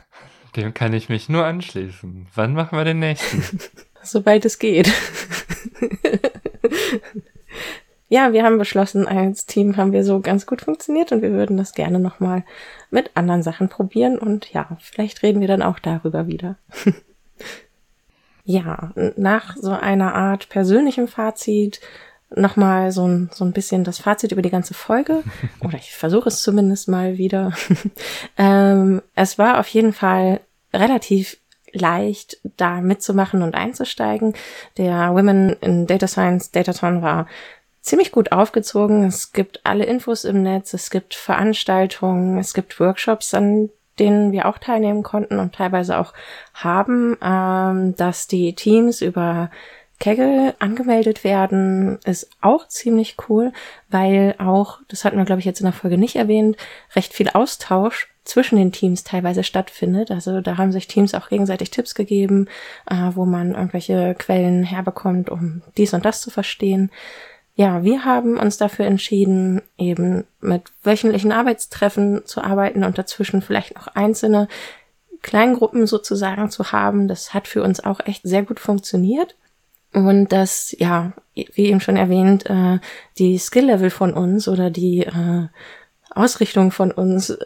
[0.56, 2.28] Dem kann ich mich nur anschließen.
[2.36, 3.60] Wann machen wir den nächsten?
[4.04, 4.92] Sobald es geht.
[8.10, 11.58] Ja, wir haben beschlossen, als Team haben wir so ganz gut funktioniert und wir würden
[11.58, 12.44] das gerne nochmal
[12.90, 16.56] mit anderen Sachen probieren und ja, vielleicht reden wir dann auch darüber wieder.
[18.44, 21.80] ja, nach so einer Art persönlichem Fazit
[22.36, 25.24] nochmal so ein, so ein bisschen das Fazit über die ganze Folge.
[25.64, 27.54] Oder ich versuche es zumindest mal wieder.
[28.38, 30.42] ähm, es war auf jeden Fall
[30.74, 31.38] relativ
[31.72, 34.34] leicht, da mitzumachen und einzusteigen.
[34.78, 37.28] Der Women in Data Science Datathon war
[37.82, 39.04] ziemlich gut aufgezogen.
[39.04, 43.70] Es gibt alle Infos im Netz, es gibt Veranstaltungen, es gibt Workshops, an
[44.00, 46.14] denen wir auch teilnehmen konnten und teilweise auch
[46.54, 49.50] haben, ähm, dass die Teams über
[50.00, 53.52] Kaggle angemeldet werden, ist auch ziemlich cool,
[53.90, 56.56] weil auch, das hatten wir glaube ich jetzt in der Folge nicht erwähnt,
[56.96, 60.12] recht viel Austausch zwischen den Teams teilweise stattfindet.
[60.12, 62.48] Also da haben sich Teams auch gegenseitig Tipps gegeben,
[62.90, 66.92] äh, wo man irgendwelche Quellen herbekommt, um dies und das zu verstehen.
[67.60, 73.76] Ja, wir haben uns dafür entschieden, eben mit wöchentlichen Arbeitstreffen zu arbeiten und dazwischen vielleicht
[73.76, 74.48] noch einzelne
[75.24, 77.10] Kleingruppen sozusagen zu haben.
[77.10, 79.36] Das hat für uns auch echt sehr gut funktioniert.
[79.92, 82.80] Und das, ja, wie eben schon erwähnt, äh,
[83.18, 85.48] die Skill-Level von uns oder die äh,
[86.12, 87.38] Ausrichtung von uns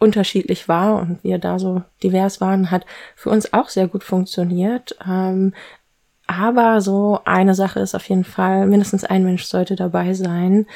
[0.00, 4.96] unterschiedlich war und wir da so divers waren, hat für uns auch sehr gut funktioniert.
[5.08, 5.54] Ähm,
[6.30, 10.66] aber so eine Sache ist auf jeden Fall, mindestens ein Mensch sollte dabei sein,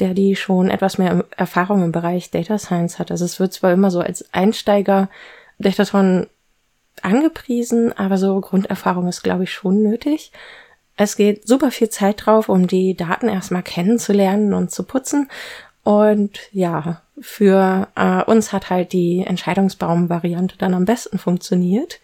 [0.00, 3.10] der die schon etwas mehr Erfahrung im Bereich Data Science hat.
[3.10, 5.08] Also es wird zwar immer so als Einsteiger
[5.58, 6.26] Dataton
[7.00, 10.30] angepriesen, aber so Grunderfahrung ist, glaube ich, schon nötig.
[10.98, 15.30] Es geht super viel Zeit drauf, um die Daten erstmal kennenzulernen und zu putzen.
[15.84, 22.00] Und ja, für äh, uns hat halt die Entscheidungsbaum-Variante dann am besten funktioniert.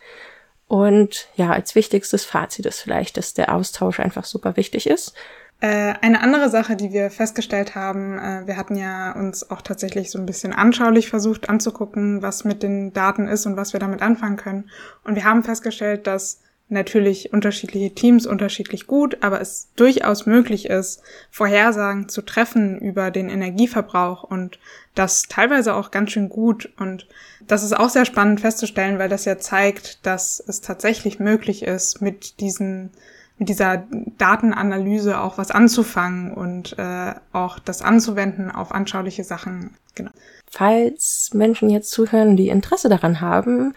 [0.66, 5.14] Und ja, als wichtigstes Fazit ist vielleicht, dass der Austausch einfach super wichtig ist.
[5.60, 10.10] Äh, eine andere Sache, die wir festgestellt haben, äh, wir hatten ja uns auch tatsächlich
[10.10, 14.02] so ein bisschen anschaulich versucht anzugucken, was mit den Daten ist und was wir damit
[14.02, 14.70] anfangen können.
[15.04, 21.02] Und wir haben festgestellt, dass natürlich unterschiedliche Teams unterschiedlich gut, aber es durchaus möglich ist,
[21.30, 24.58] Vorhersagen zu treffen über den Energieverbrauch und
[24.94, 26.72] das teilweise auch ganz schön gut.
[26.78, 27.06] Und
[27.46, 32.00] das ist auch sehr spannend festzustellen, weil das ja zeigt, dass es tatsächlich möglich ist,
[32.00, 32.90] mit diesen
[33.36, 33.84] mit dieser
[34.18, 39.74] Datenanalyse auch was anzufangen und äh, auch das anzuwenden auf anschauliche Sachen.
[39.96, 40.10] Genau.
[40.50, 43.74] Falls Menschen jetzt zuhören, die Interesse daran haben,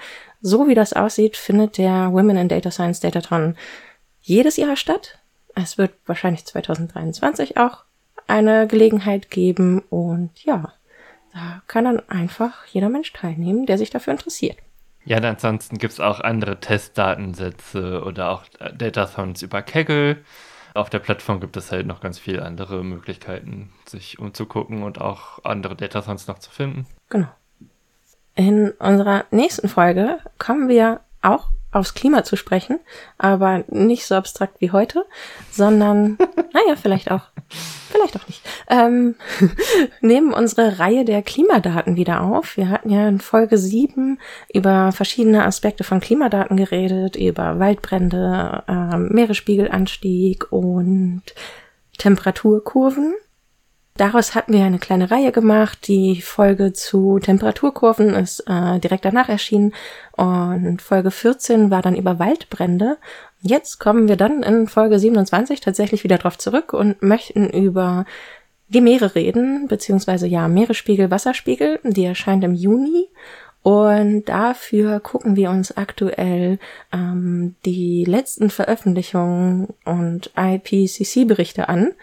[0.47, 3.55] so wie das aussieht, findet der Women in Data Science Datatron
[4.21, 5.19] jedes Jahr statt.
[5.55, 7.83] Es wird wahrscheinlich 2023 auch
[8.27, 10.73] eine Gelegenheit geben und ja,
[11.33, 14.57] da kann dann einfach jeder Mensch teilnehmen, der sich dafür interessiert.
[15.05, 18.43] Ja, ansonsten gibt es auch andere Testdatensätze oder auch
[18.75, 20.17] Datathons über Kaggle.
[20.73, 25.43] Auf der Plattform gibt es halt noch ganz viele andere Möglichkeiten, sich umzugucken und auch
[25.43, 26.85] andere Datathons noch zu finden.
[27.09, 27.29] Genau.
[28.37, 32.79] In unserer nächsten Folge kommen wir auch aufs Klima zu sprechen,
[33.17, 35.05] aber nicht so abstrakt wie heute,
[35.51, 36.19] sondern,
[36.53, 37.23] naja, vielleicht auch,
[37.91, 38.41] vielleicht auch nicht.
[38.69, 39.15] Ähm,
[40.01, 42.57] nehmen unsere Reihe der Klimadaten wieder auf.
[42.57, 44.19] Wir hatten ja in Folge 7
[44.53, 51.23] über verschiedene Aspekte von Klimadaten geredet, über Waldbrände, äh, Meeresspiegelanstieg und
[51.97, 53.15] Temperaturkurven.
[53.97, 55.87] Daraus hatten wir eine kleine Reihe gemacht.
[55.87, 59.73] Die Folge zu Temperaturkurven ist äh, direkt danach erschienen
[60.11, 62.97] und Folge 14 war dann über Waldbrände.
[63.41, 68.05] Jetzt kommen wir dann in Folge 27 tatsächlich wieder drauf zurück und möchten über
[68.67, 73.07] die Meere reden, beziehungsweise ja, Meeresspiegel, Wasserspiegel, die erscheint im Juni.
[73.63, 76.59] Und dafür gucken wir uns aktuell
[76.93, 81.93] ähm, die letzten Veröffentlichungen und IPCC-Berichte an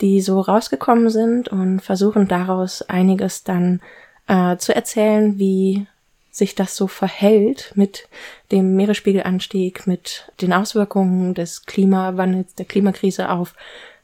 [0.00, 3.80] die so rausgekommen sind und versuchen daraus einiges dann
[4.26, 5.86] äh, zu erzählen, wie
[6.30, 8.08] sich das so verhält mit
[8.50, 13.54] dem Meeresspiegelanstieg, mit den Auswirkungen des Klimawandels, der Klimakrise auf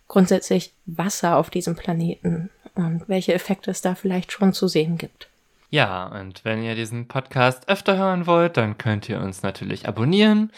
[0.06, 5.28] grundsätzlich Wasser auf diesem Planeten und welche Effekte es da vielleicht schon zu sehen gibt.
[5.70, 10.52] Ja, und wenn ihr diesen Podcast öfter hören wollt, dann könnt ihr uns natürlich abonnieren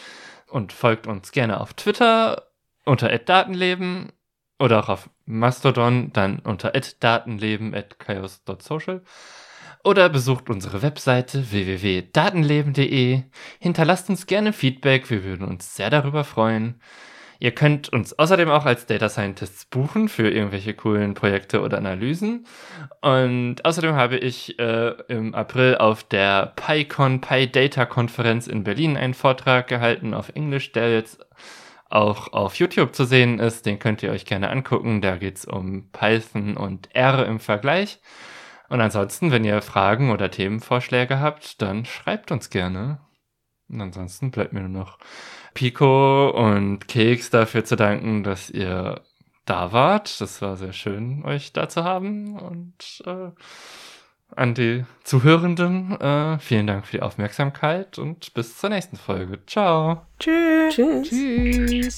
[0.47, 2.47] und folgt uns gerne auf Twitter
[2.85, 4.11] unter @datenleben
[4.59, 9.01] oder auch auf Mastodon dann unter datenleben@chaos.social
[9.83, 13.23] oder besucht unsere Webseite www.datenleben.de.
[13.59, 16.79] Hinterlasst uns gerne Feedback, wir würden uns sehr darüber freuen.
[17.39, 22.45] Ihr könnt uns außerdem auch als Data Scientists buchen für irgendwelche coolen Projekte oder Analysen.
[23.01, 29.13] Und außerdem habe ich äh, im April auf der PyCon PyData Konferenz in Berlin einen
[29.13, 31.25] Vortrag gehalten auf Englisch, der jetzt
[31.93, 33.65] auch auf YouTube zu sehen ist.
[33.65, 35.01] Den könnt ihr euch gerne angucken.
[35.01, 37.99] Da geht es um Python und R im Vergleich.
[38.69, 42.99] Und ansonsten, wenn ihr Fragen oder Themenvorschläge habt, dann schreibt uns gerne.
[43.69, 44.97] Und ansonsten bleibt mir nur noch
[45.53, 49.01] Pico und Keks dafür zu danken, dass ihr
[49.45, 50.19] da wart.
[50.19, 52.39] Das war sehr schön, euch da zu haben.
[52.39, 53.29] Und äh,
[54.35, 55.99] an die Zuhörenden.
[55.99, 59.39] Äh, vielen Dank für die Aufmerksamkeit und bis zur nächsten Folge.
[59.45, 60.01] Ciao.
[60.19, 60.75] Tschüss.
[60.75, 61.09] Tschüss.
[61.09, 61.95] Tschüss.